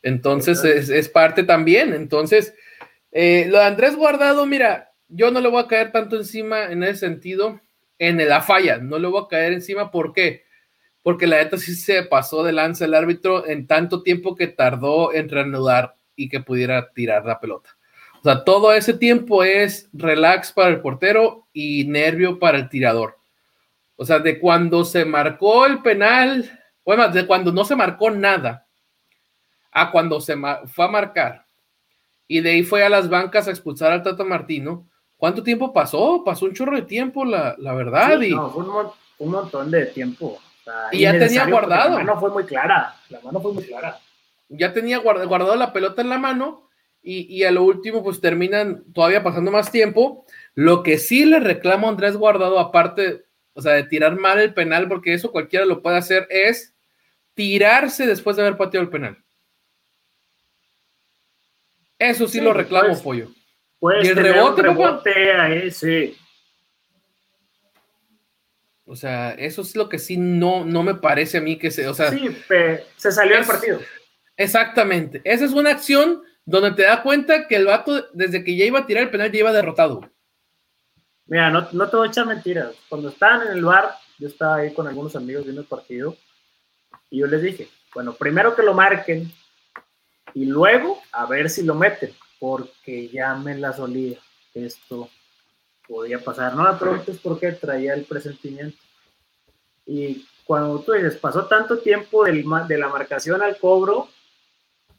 Entonces 0.01 0.63
es, 0.63 1.10
parte 1.10 1.43
también. 1.43 1.93
Entonces, 1.93 2.53
eh, 3.12 3.47
lo 3.49 3.58
de 3.58 3.65
Andrés 3.65 3.95
Guardado, 3.95 4.45
mira, 4.45 4.91
yo 5.08 5.32
no 5.32 5.39
le 5.39 5.49
voy 5.49 5.62
a 5.62 5.67
caer 5.67 5.91
tanto 5.91 6.15
encima 6.15 6.65
en 6.65 6.84
ese 6.84 7.08
sentido, 7.08 7.62
en 7.99 8.17
la 8.27 8.41
falla, 8.41 8.77
no 8.77 8.99
le 8.99 9.08
voy 9.08 9.21
a 9.23 9.27
caer 9.29 9.53
encima, 9.53 9.91
¿por 9.91 10.13
qué? 10.13 10.43
Porque 11.03 11.27
la 11.27 11.38
neta 11.38 11.58
sí 11.58 11.75
se 11.75 12.03
pasó 12.03 12.43
de 12.43 12.51
lanza 12.51 12.86
el 12.86 12.93
árbitro 12.93 13.47
en 13.47 13.67
tanto 13.67 14.03
tiempo 14.03 14.36
que 14.36 14.47
tardó 14.47 15.13
en 15.13 15.29
reanudar 15.29 15.95
y 16.15 16.29
que 16.29 16.39
pudiera 16.39 16.91
tirar 16.91 17.25
la 17.25 17.39
pelota. 17.39 17.77
O 18.23 18.29
sea, 18.29 18.45
todo 18.45 18.71
ese 18.71 18.93
tiempo 18.93 19.43
es 19.43 19.89
relax 19.91 20.53
para 20.53 20.69
el 20.69 20.79
portero 20.79 21.45
y 21.51 21.83
nervio 21.83 22.39
para 22.39 22.57
el 22.57 22.69
tirador. 22.69 23.17
O 23.97 24.05
sea, 24.05 24.19
de 24.19 24.39
cuando 24.39 24.86
se 24.86 25.03
marcó 25.03 25.65
el 25.65 25.81
penal, 25.81 26.57
bueno, 26.86 27.05
de 27.09 27.27
cuando 27.27 27.51
no 27.51 27.65
se 27.65 27.75
marcó 27.75 28.12
nada, 28.12 28.65
a 29.73 29.91
cuando 29.91 30.21
se 30.21 30.38
fue 30.67 30.86
a 30.86 30.88
marcar, 30.88 31.45
y 32.25 32.39
de 32.39 32.51
ahí 32.51 32.63
fue 32.63 32.86
a 32.86 32.89
las 32.89 33.09
bancas 33.09 33.49
a 33.49 33.51
expulsar 33.51 33.91
al 33.91 34.03
Tata 34.03 34.23
Martino, 34.23 34.88
¿cuánto 35.17 35.43
tiempo 35.43 35.73
pasó? 35.73 36.23
Pasó 36.23 36.45
un 36.45 36.53
chorro 36.53 36.77
de 36.77 36.83
tiempo, 36.83 37.25
la, 37.25 37.57
verdad. 37.73 38.21
y, 38.21 38.33
no, 38.33 38.49
fue 38.51 38.63
un, 39.17 39.31
montón 39.31 39.69
de 39.69 39.88
tiempo. 39.88 40.39
y 40.93 40.99
ya 40.99 41.12
tenía 41.12 41.45
guardado. 41.45 41.97
La 41.97 42.05
mano 42.05 42.19
fue 42.21 42.29
muy 42.29 42.45
clara, 42.45 42.95
la 43.09 43.19
mano 43.19 43.41
fue 43.41 43.51
muy 43.51 43.63
clara. 43.65 43.99
Ya 44.47 44.71
tenía 44.71 44.99
guardado 44.99 45.57
la 45.57 45.73
pelota 45.73 46.01
en 46.01 46.07
la 46.07 46.17
mano 46.17 46.69
y, 47.05 47.43
a 47.43 47.51
lo 47.51 47.63
último, 47.63 48.01
pues 48.01 48.21
terminan 48.21 48.85
todavía 48.93 49.21
pasando 49.21 49.51
más 49.51 49.71
tiempo. 49.71 50.25
Lo 50.55 50.83
que 50.83 50.97
sí 50.97 51.25
le 51.25 51.41
reclamo 51.41 51.87
a 51.87 51.89
Andrés 51.89 52.15
Guardado, 52.15 52.57
aparte, 52.59 53.25
o 53.53 53.61
sea, 53.61 53.73
de 53.73 53.83
tirar 53.83 54.17
mal 54.17 54.39
el 54.39 54.53
penal, 54.53 54.87
porque 54.87 55.13
eso 55.13 55.31
cualquiera 55.31 55.65
lo 55.65 55.81
puede 55.81 55.97
hacer, 55.97 56.25
es 56.29 56.73
tirarse 57.33 58.07
después 58.07 58.37
de 58.37 58.43
haber 58.43 58.57
pateado 58.57 58.85
el 58.85 58.89
penal. 58.89 59.17
Eso 61.99 62.25
sí, 62.27 62.39
lo 62.39 62.53
reclamo, 62.53 62.87
pues, 62.87 63.01
Pollo. 63.01 63.31
y 64.01 64.07
el 64.07 64.15
rebote, 64.15 64.61
rebote 64.61 65.31
a 65.33 65.53
ese. 65.53 66.15
O 68.85 68.95
sea, 68.95 69.31
eso 69.31 69.61
es 69.61 69.75
lo 69.75 69.89
que 69.89 69.99
sí 69.99 70.15
no, 70.15 70.63
no 70.63 70.83
me 70.83 70.95
parece 70.95 71.37
a 71.37 71.41
mí 71.41 71.57
que 71.57 71.69
se. 71.69 71.87
O 71.87 71.93
sea, 71.93 72.11
sí, 72.11 72.29
se 72.95 73.11
salió 73.11 73.35
del 73.35 73.45
partido. 73.45 73.79
Exactamente. 74.37 75.21
Esa 75.25 75.45
es 75.45 75.51
una 75.51 75.71
acción 75.71 76.21
donde 76.45 76.71
te 76.71 76.84
das 76.84 77.01
cuenta 77.01 77.47
que 77.47 77.56
el 77.56 77.65
vato, 77.65 78.08
desde 78.13 78.43
que 78.43 78.56
ya 78.56 78.65
iba 78.65 78.79
a 78.79 78.86
tirar 78.86 79.03
el 79.03 79.10
penal, 79.10 79.32
ya 79.32 79.39
iba 79.39 79.53
derrotado. 79.53 80.01
Mira, 81.25 81.49
no, 81.49 81.67
no 81.71 81.89
te 81.89 81.95
voy 81.95 82.10
mentiras. 82.25 82.75
Cuando 82.89 83.10
estaban 83.10 83.47
en 83.47 83.53
el 83.53 83.63
bar, 83.63 83.91
yo 84.19 84.27
estaba 84.27 84.58
ahí 84.58 84.73
con 84.73 84.88
algunos 84.88 85.15
amigos 85.15 85.43
viendo 85.43 85.62
el 85.62 85.67
partido, 85.67 86.15
y 87.10 87.19
yo 87.19 87.27
les 87.27 87.41
dije, 87.41 87.69
bueno, 87.93 88.13
primero 88.13 88.56
que 88.56 88.63
lo 88.63 88.73
marquen, 88.73 89.32
y 90.34 90.45
luego 90.45 91.01
a 91.12 91.25
ver 91.25 91.49
si 91.49 91.63
lo 91.63 91.75
meten, 91.75 92.13
porque 92.39 93.08
ya 93.10 93.36
me 93.36 93.56
la 93.56 93.71
solía. 93.73 94.17
Esto 94.53 95.10
podía 95.88 96.19
pasar. 96.19 96.56
No 96.56 96.63
me 96.63 96.77
preguntes 96.77 97.17
por 97.19 97.39
qué 97.39 97.51
traía 97.53 97.93
el 97.93 98.06
presentimiento. 98.06 98.77
Y 99.86 100.25
cuando 100.43 100.79
tú 100.79 100.93
dices, 100.93 101.15
pasó 101.17 101.45
tanto 101.45 101.79
tiempo 101.79 102.25
del, 102.25 102.43
de 102.67 102.77
la 102.77 102.89
marcación 102.89 103.41
al 103.41 103.58
cobro, 103.58 104.10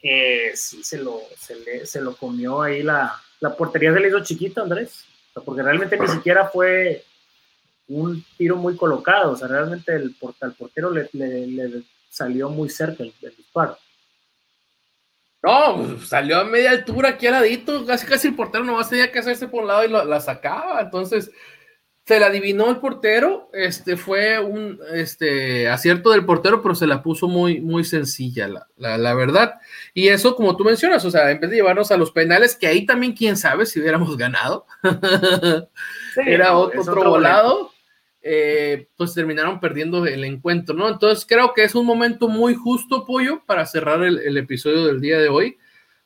eh, 0.07 0.51
sí 0.53 0.83
se 0.83 0.99
lo, 0.99 1.19
se, 1.35 1.99
lo 1.99 2.15
comió 2.15 2.61
ahí 2.61 2.83
la, 2.83 3.19
la 3.39 3.55
portería 3.55 3.91
se 3.91 3.99
le 3.99 4.09
hizo 4.09 4.23
chiquita, 4.23 4.61
Andrés, 4.61 5.03
porque 5.43 5.63
realmente 5.63 5.97
ni 5.97 6.07
siquiera 6.07 6.47
fue 6.47 7.03
un 7.87 8.23
tiro 8.37 8.55
muy 8.55 8.77
colocado, 8.77 9.31
o 9.31 9.35
sea, 9.35 9.47
realmente 9.47 9.95
el, 9.95 10.13
portero 10.13 10.91
le, 10.91 11.83
salió 12.07 12.49
muy 12.49 12.69
cerca 12.69 13.03
el, 13.03 13.13
disparo. 13.35 13.79
No, 15.41 15.99
salió 16.01 16.39
a 16.39 16.43
media 16.43 16.69
altura 16.69 17.09
aquí 17.09 17.25
al 17.25 17.33
ladito, 17.33 17.83
casi 17.83 18.05
casi 18.05 18.27
el 18.27 18.35
portero 18.35 18.63
no 18.63 18.87
tenía 18.87 19.11
que 19.11 19.19
hacerse 19.19 19.47
por 19.47 19.63
un 19.63 19.69
lado 19.69 19.85
y 19.85 20.07
la 20.07 20.19
sacaba, 20.19 20.81
entonces 20.81 21.31
se 22.05 22.19
la 22.19 22.27
adivinó 22.27 22.69
el 22.69 22.77
portero, 22.77 23.49
este 23.51 23.97
fue 23.97 24.39
un 24.39 24.79
este, 24.93 25.67
acierto 25.67 26.11
del 26.11 26.23
portero, 26.23 26.61
pero 26.61 26.75
se 26.75 26.85
la 26.85 27.01
puso 27.01 27.27
muy, 27.27 27.61
muy 27.61 27.83
sencilla, 27.83 28.47
la, 28.77 29.13
verdad. 29.15 29.55
Y 29.95 30.09
eso, 30.09 30.35
como 30.35 30.55
tú 30.55 30.63
mencionas, 30.63 31.03
o 31.03 31.09
sea, 31.09 31.31
en 31.31 31.39
vez 31.39 31.49
de 31.49 31.55
llevarnos 31.55 31.89
a 31.89 31.97
los 31.97 32.11
penales, 32.11 32.55
que 32.55 32.67
ahí 32.67 32.85
también 32.85 33.13
quién 33.13 33.35
sabe 33.37 33.65
si 33.65 33.79
hubiéramos 33.79 34.15
ganado, 34.17 34.67
era 36.27 36.55
otro, 36.55 37.09
volado, 37.09 37.71
eh, 38.21 38.87
pues 38.95 39.15
terminaron 39.15 39.59
perdiendo 39.59 40.05
el 40.05 40.25
encuentro, 40.25 40.75
¿no? 40.75 40.87
Entonces 40.87 41.25
creo 41.27 41.53
que 41.55 41.63
es 41.63 41.73
un 41.73 41.87
momento 41.87 42.27
muy 42.27 42.53
justo, 42.53 43.03
Pollo, 43.03 43.41
para 43.47 43.65
cerrar 43.65 44.03
el, 44.03 44.37
episodio 44.37 44.85
del 44.85 45.01
día 45.01 45.17
de 45.17 45.29
hoy. 45.29 45.57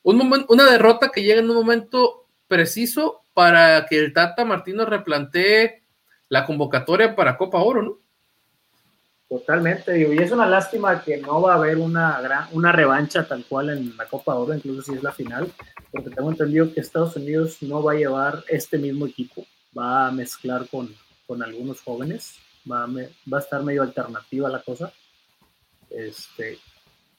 Un 0.04 0.46
una 0.48 0.72
derrota 0.72 1.12
que 1.14 1.24
llega 1.24 1.42
en 1.42 1.50
un 1.50 1.58
momento 1.58 2.26
preciso 2.48 3.22
para 3.34 3.86
que 3.86 3.98
el 3.98 4.14
Tata 4.14 4.46
Martino 4.46 4.86
replantee 4.86 5.80
la 6.30 6.46
convocatoria 6.46 7.16
para 7.16 7.38
Copa 7.38 7.60
Oro, 7.60 7.82
¿no? 7.82 7.98
Totalmente, 9.28 9.94
digo, 9.94 10.12
y 10.12 10.18
es 10.18 10.32
una 10.32 10.48
lástima 10.48 11.04
que 11.04 11.18
no 11.18 11.42
va 11.42 11.54
a 11.54 11.58
haber 11.58 11.78
una, 11.78 12.20
gran, 12.20 12.48
una 12.52 12.72
revancha 12.72 13.28
tal 13.28 13.46
cual 13.46 13.70
en 13.70 13.96
la 13.96 14.06
Copa 14.06 14.34
Oro, 14.34 14.56
incluso 14.56 14.82
si 14.82 14.98
es 14.98 15.04
la 15.04 15.12
final, 15.12 15.52
porque 15.92 16.10
tengo 16.10 16.32
entendido 16.32 16.74
que 16.74 16.80
Estados 16.80 17.16
Unidos 17.16 17.58
no 17.62 17.84
va 17.84 17.92
a 17.92 17.96
llevar 17.96 18.44
este 18.48 18.80
mismo 18.80 19.06
equipo, 19.06 19.46
va 19.78 20.08
a 20.08 20.12
mezclar 20.12 20.68
con, 20.68 20.90
con 21.28 21.44
algunos 21.44 21.82
jóvenes, 21.82 22.40
va 22.70 22.86
a, 22.86 22.88
va 22.88 23.38
a 23.38 23.42
estar 23.42 23.62
medio 23.62 23.84
alternativa 23.84 24.50
la 24.50 24.64
cosa. 24.64 24.92
Este, 25.92 26.58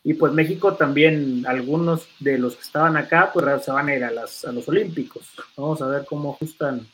y 0.03 0.15
pues 0.15 0.33
México 0.33 0.75
también, 0.75 1.45
algunos 1.47 2.09
de 2.19 2.39
los 2.39 2.57
que 2.57 2.63
estaban 2.63 2.97
acá, 2.97 3.31
pues 3.33 3.65
se 3.65 3.71
van 3.71 3.89
a 3.89 3.95
ir 3.95 4.03
a, 4.03 4.11
las, 4.11 4.45
a 4.45 4.53
los 4.53 4.67
Olímpicos. 4.69 5.29
Vamos 5.57 5.81
a 5.81 5.87
ver 5.87 6.05
cómo 6.07 6.33
ajustan 6.33 6.89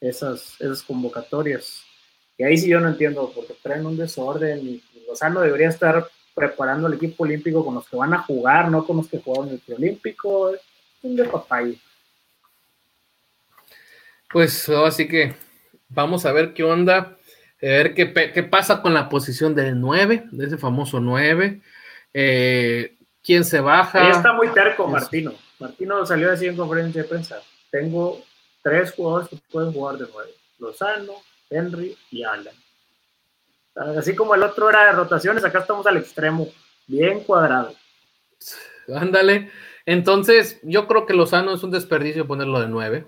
esas, 0.00 0.60
esas 0.60 0.82
convocatorias. 0.82 1.82
Y 2.36 2.44
ahí 2.44 2.56
sí 2.56 2.68
yo 2.68 2.80
no 2.80 2.88
entiendo, 2.88 3.32
porque 3.34 3.54
traen 3.62 3.86
un 3.86 3.96
desorden 3.96 4.60
y 4.60 4.82
Lozano 5.06 5.40
debería 5.40 5.68
estar 5.68 6.08
preparando 6.34 6.86
el 6.86 6.94
equipo 6.94 7.24
olímpico 7.24 7.64
con 7.64 7.74
los 7.74 7.88
que 7.88 7.96
van 7.96 8.14
a 8.14 8.22
jugar, 8.22 8.70
no 8.70 8.86
con 8.86 8.98
los 8.98 9.08
que 9.08 9.18
jugaron 9.18 9.50
el 9.50 9.58
preolímpico. 9.58 10.52
Un 11.02 11.16
de 11.16 11.24
papay. 11.24 11.80
Pues 14.30 14.68
así 14.68 15.08
que 15.08 15.34
vamos 15.88 16.26
a 16.26 16.32
ver 16.32 16.52
qué 16.52 16.62
onda, 16.62 16.96
a 16.98 17.16
ver 17.60 17.94
qué, 17.94 18.12
qué 18.12 18.42
pasa 18.42 18.82
con 18.82 18.94
la 18.94 19.08
posición 19.08 19.54
del 19.54 19.80
9, 19.80 20.26
de 20.30 20.46
ese 20.46 20.58
famoso 20.58 21.00
9. 21.00 21.60
Eh, 22.14 22.96
¿Quién 23.22 23.44
se 23.44 23.60
baja? 23.60 24.06
Ahí 24.06 24.10
está 24.10 24.32
muy 24.32 24.48
terco 24.48 24.86
Martino. 24.86 25.34
Martino 25.58 26.06
salió 26.06 26.32
así 26.32 26.46
en 26.46 26.56
conferencia 26.56 27.02
de 27.02 27.08
prensa. 27.08 27.40
Tengo 27.70 28.22
tres 28.62 28.92
jugadores 28.92 29.28
que 29.28 29.36
pueden 29.50 29.72
jugar 29.72 29.98
de 29.98 30.06
nueve. 30.12 30.30
Lozano, 30.58 31.14
Henry 31.50 31.96
y 32.10 32.22
Alan. 32.22 32.54
Así 33.96 34.14
como 34.14 34.34
el 34.34 34.42
otro 34.42 34.68
era 34.68 34.86
de 34.86 34.92
rotaciones, 34.92 35.44
acá 35.44 35.60
estamos 35.60 35.86
al 35.86 35.96
extremo, 35.96 36.48
bien 36.86 37.20
cuadrado. 37.20 37.74
Ándale. 38.94 39.50
Entonces, 39.86 40.58
yo 40.62 40.86
creo 40.86 41.06
que 41.06 41.14
Lozano 41.14 41.54
es 41.54 41.62
un 41.62 41.70
desperdicio 41.70 42.26
ponerlo 42.26 42.60
de 42.60 42.68
nueve. 42.68 43.06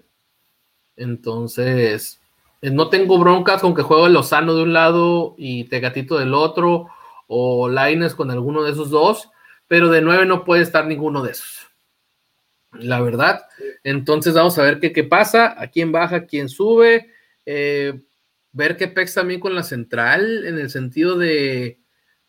Entonces, 0.96 2.20
eh, 2.62 2.70
no 2.70 2.88
tengo 2.88 3.18
broncas 3.18 3.60
con 3.60 3.74
que 3.74 3.82
juegue 3.82 4.10
Lozano 4.10 4.54
de 4.54 4.62
un 4.62 4.72
lado 4.72 5.34
y 5.36 5.64
Tegatito 5.64 6.18
del 6.18 6.34
otro, 6.34 6.88
o 7.26 7.68
Laines 7.68 8.14
con 8.14 8.30
alguno 8.30 8.62
de 8.62 8.72
esos 8.72 8.90
dos, 8.90 9.30
pero 9.66 9.88
de 9.88 10.02
nueve 10.02 10.26
no 10.26 10.44
puede 10.44 10.62
estar 10.62 10.86
ninguno 10.86 11.22
de 11.22 11.32
esos 11.32 11.69
la 12.72 13.00
verdad. 13.00 13.46
Entonces 13.84 14.34
vamos 14.34 14.58
a 14.58 14.62
ver 14.62 14.80
qué, 14.80 14.92
qué 14.92 15.04
pasa, 15.04 15.60
a 15.60 15.68
quién 15.68 15.92
baja, 15.92 16.26
quién 16.26 16.48
sube, 16.48 17.10
eh, 17.46 18.00
ver 18.52 18.76
qué 18.76 18.88
pex 18.88 19.14
también 19.14 19.40
con 19.40 19.54
la 19.54 19.62
central, 19.62 20.46
en 20.46 20.58
el 20.58 20.70
sentido 20.70 21.16
de 21.16 21.80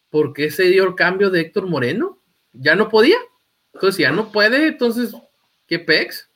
por 0.09 0.33
qué 0.33 0.51
se 0.51 0.63
dio 0.63 0.83
el 0.83 0.95
cambio 0.95 1.29
de 1.29 1.41
Héctor 1.41 1.67
Moreno. 1.67 2.19
Ya 2.53 2.75
no 2.75 2.89
podía. 2.89 3.17
Entonces, 3.73 3.99
ya 3.99 4.11
no 4.11 4.31
puede, 4.31 4.67
entonces, 4.67 5.15
¿qué 5.67 5.79
pex? 5.79 6.27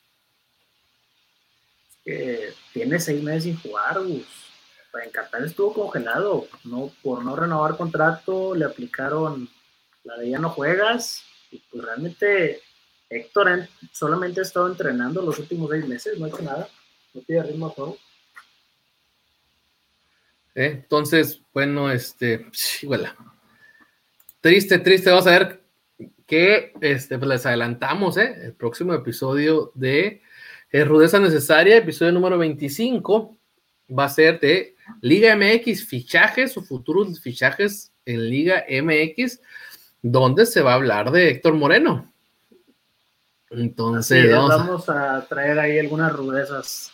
tiene 2.72 3.00
seis 3.00 3.24
meses 3.24 3.44
sin 3.44 3.58
jugar, 3.58 4.00
Gus. 4.00 4.28
En 5.04 5.10
Qatar 5.10 5.44
estuvo 5.44 5.74
congelado, 5.74 6.48
no, 6.63 6.91
por 7.02 7.26
no 7.26 7.36
renovar 7.36 7.76
contrato, 7.76 8.56
le 8.56 8.63
aplicaron 8.63 9.50
la 10.04 10.15
de 10.18 10.30
ya 10.30 10.39
no 10.39 10.50
juegas, 10.50 11.24
y 11.52 11.60
pues 11.70 11.84
realmente 11.84 12.62
Héctor 13.10 13.68
solamente 13.91 14.39
ha 14.39 14.44
estado 14.44 14.68
entrenando 14.68 15.22
los 15.22 15.38
últimos 15.39 15.70
seis 15.70 15.88
meses, 15.88 16.20
no 16.20 16.26
ha 16.26 16.30
hecho 16.30 16.41
nada, 16.41 16.68
no 17.13 17.22
tiene 17.22 17.44
ritmo 17.44 17.68
a 17.68 17.70
juego. 17.70 17.98
¿Eh? 20.56 20.82
Entonces, 20.84 21.41
bueno, 21.54 21.91
este, 21.91 22.48
igual. 22.82 23.13
Triste, 24.39 24.80
triste. 24.80 25.10
Vamos 25.10 25.28
a 25.28 25.32
ver 25.32 25.62
que 26.26 26.74
este, 26.82 27.18
pues 27.18 27.30
les 27.30 27.46
adelantamos 27.46 28.18
¿eh? 28.18 28.36
el 28.46 28.54
próximo 28.54 28.94
episodio 28.94 29.72
de 29.76 30.22
eh, 30.72 30.84
Rudeza 30.84 31.20
Necesaria, 31.20 31.78
episodio 31.78 32.12
número 32.12 32.38
25, 32.38 33.38
va 33.98 34.06
a 34.06 34.10
ser 34.10 34.39
de 34.39 34.76
Liga 35.02 35.36
MX, 35.36 35.86
fichajes 35.86 36.58
o 36.58 36.62
futuros 36.63 37.20
fichajes 37.20 37.91
en 38.06 38.30
Liga 38.30 38.65
MX, 38.70 39.41
donde 40.02 40.46
se 40.46 40.62
va 40.62 40.72
a 40.72 40.76
hablar 40.76 41.12
de 41.12 41.30
Héctor 41.30 41.54
Moreno. 41.54 42.13
Entonces, 43.56 44.32
vamos, 44.32 44.89
a... 44.89 45.26
traer 45.28 45.60
ahí 45.60 45.80
algunas 45.80 46.13
rudezas. 46.13 46.91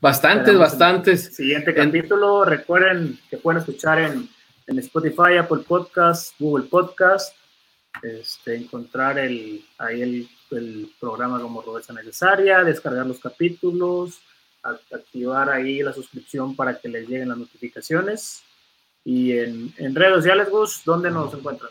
Bastantes, 0.00 0.58
bastantes. 0.58 1.34
Siguiente 1.34 1.74
capítulo, 1.74 2.44
recuerden 2.44 3.18
que 3.28 3.36
pueden 3.36 3.60
escuchar 3.60 3.98
en, 3.98 4.28
en 4.66 4.78
Spotify, 4.78 5.36
Apple 5.38 5.64
Podcast, 5.66 6.34
Google 6.38 6.66
Podcast 6.66 7.34
este, 8.02 8.56
encontrar 8.56 9.18
el, 9.18 9.64
ahí 9.78 10.28
el, 10.50 10.90
programa 10.98 11.40
como 11.40 11.62
Rudeza 11.62 11.92
Necesaria, 11.92 12.64
descargar 12.64 13.06
los 13.06 13.20
capítulos, 13.20 14.20
activar 14.62 15.50
ahí 15.50 15.82
la 15.82 15.92
suscripción 15.92 16.56
para 16.56 16.78
que 16.78 16.88
les 16.88 17.08
lleguen 17.08 17.28
las 17.28 17.38
notificaciones. 17.38 18.42
Y 19.04 19.32
en, 19.38 19.94
redes 19.94 20.16
sociales, 20.16 20.50
Gus, 20.50 20.82
¿dónde 20.84 21.10
nos 21.10 21.32
encuentran? 21.34 21.70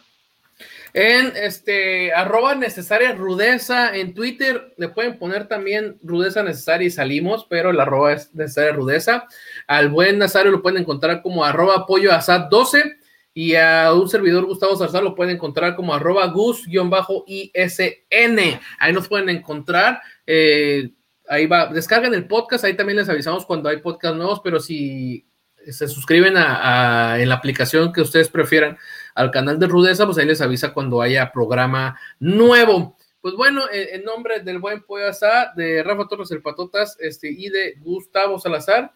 En 0.93 1.33
este 1.35 2.13
arroba 2.13 2.55
necesaria 2.55 3.13
rudeza 3.13 3.95
en 3.95 4.13
Twitter 4.13 4.73
le 4.77 4.89
pueden 4.89 5.17
poner 5.17 5.47
también 5.47 5.97
rudeza 6.03 6.43
necesaria 6.43 6.87
y 6.87 6.91
salimos, 6.91 7.45
pero 7.49 7.69
el 7.69 7.79
arroba 7.79 8.13
es 8.13 8.33
necesaria 8.33 8.71
rudeza. 8.71 9.25
Al 9.67 9.89
buen 9.89 10.17
Nazario 10.17 10.51
lo 10.51 10.61
pueden 10.61 10.81
encontrar 10.81 11.21
como 11.21 11.43
arroba 11.45 11.75
apoyo 11.75 12.11
asad 12.11 12.49
12 12.49 12.97
y 13.33 13.55
a 13.55 13.93
un 13.93 14.09
servidor 14.09 14.45
Gustavo 14.45 14.75
Zarzar 14.75 15.03
lo 15.03 15.15
pueden 15.15 15.35
encontrar 15.35 15.75
como 15.75 15.93
arroba 15.93 16.25
gus-isn. 16.27 16.99
Ahí 18.79 18.93
nos 18.93 19.07
pueden 19.07 19.29
encontrar. 19.29 20.01
Eh, 20.25 20.89
ahí 21.27 21.45
va, 21.45 21.67
descarguen 21.67 22.13
el 22.15 22.27
podcast, 22.27 22.65
ahí 22.65 22.75
también 22.75 22.97
les 22.97 23.09
avisamos 23.09 23.45
cuando 23.45 23.69
hay 23.69 23.77
podcast 23.77 24.15
nuevos, 24.15 24.41
pero 24.43 24.59
si 24.59 25.25
se 25.71 25.87
suscriben 25.87 26.35
a, 26.37 27.17
en 27.19 27.29
la 27.29 27.35
aplicación 27.35 27.93
que 27.93 28.01
ustedes 28.01 28.29
prefieran 28.29 28.77
al 29.15 29.31
canal 29.31 29.59
de 29.59 29.67
Rudeza, 29.67 30.05
pues 30.05 30.17
ahí 30.17 30.25
les 30.25 30.41
avisa 30.41 30.73
cuando 30.73 31.01
haya 31.01 31.31
programa 31.31 31.99
nuevo. 32.19 32.97
Pues 33.21 33.33
bueno, 33.35 33.63
en, 33.71 34.03
nombre 34.03 34.39
del 34.39 34.59
buen 34.59 34.81
Pollo 34.83 35.11
de 35.55 35.83
Rafa 35.83 36.07
Torres 36.07 36.31
el 36.31 36.41
Patotas 36.41 36.95
este, 36.99 37.29
y 37.29 37.49
de 37.49 37.75
Gustavo 37.79 38.39
Salazar, 38.39 38.93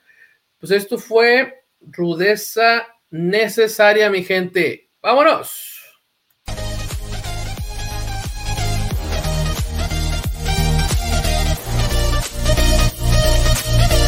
pues 0.60 0.71
esto 0.71 0.97
fue 0.97 1.65
Rudeza 1.82 2.88
necesaria, 3.10 4.10
mi 4.10 4.23
gente. 4.23 4.89
¡Vámonos! 5.02 5.73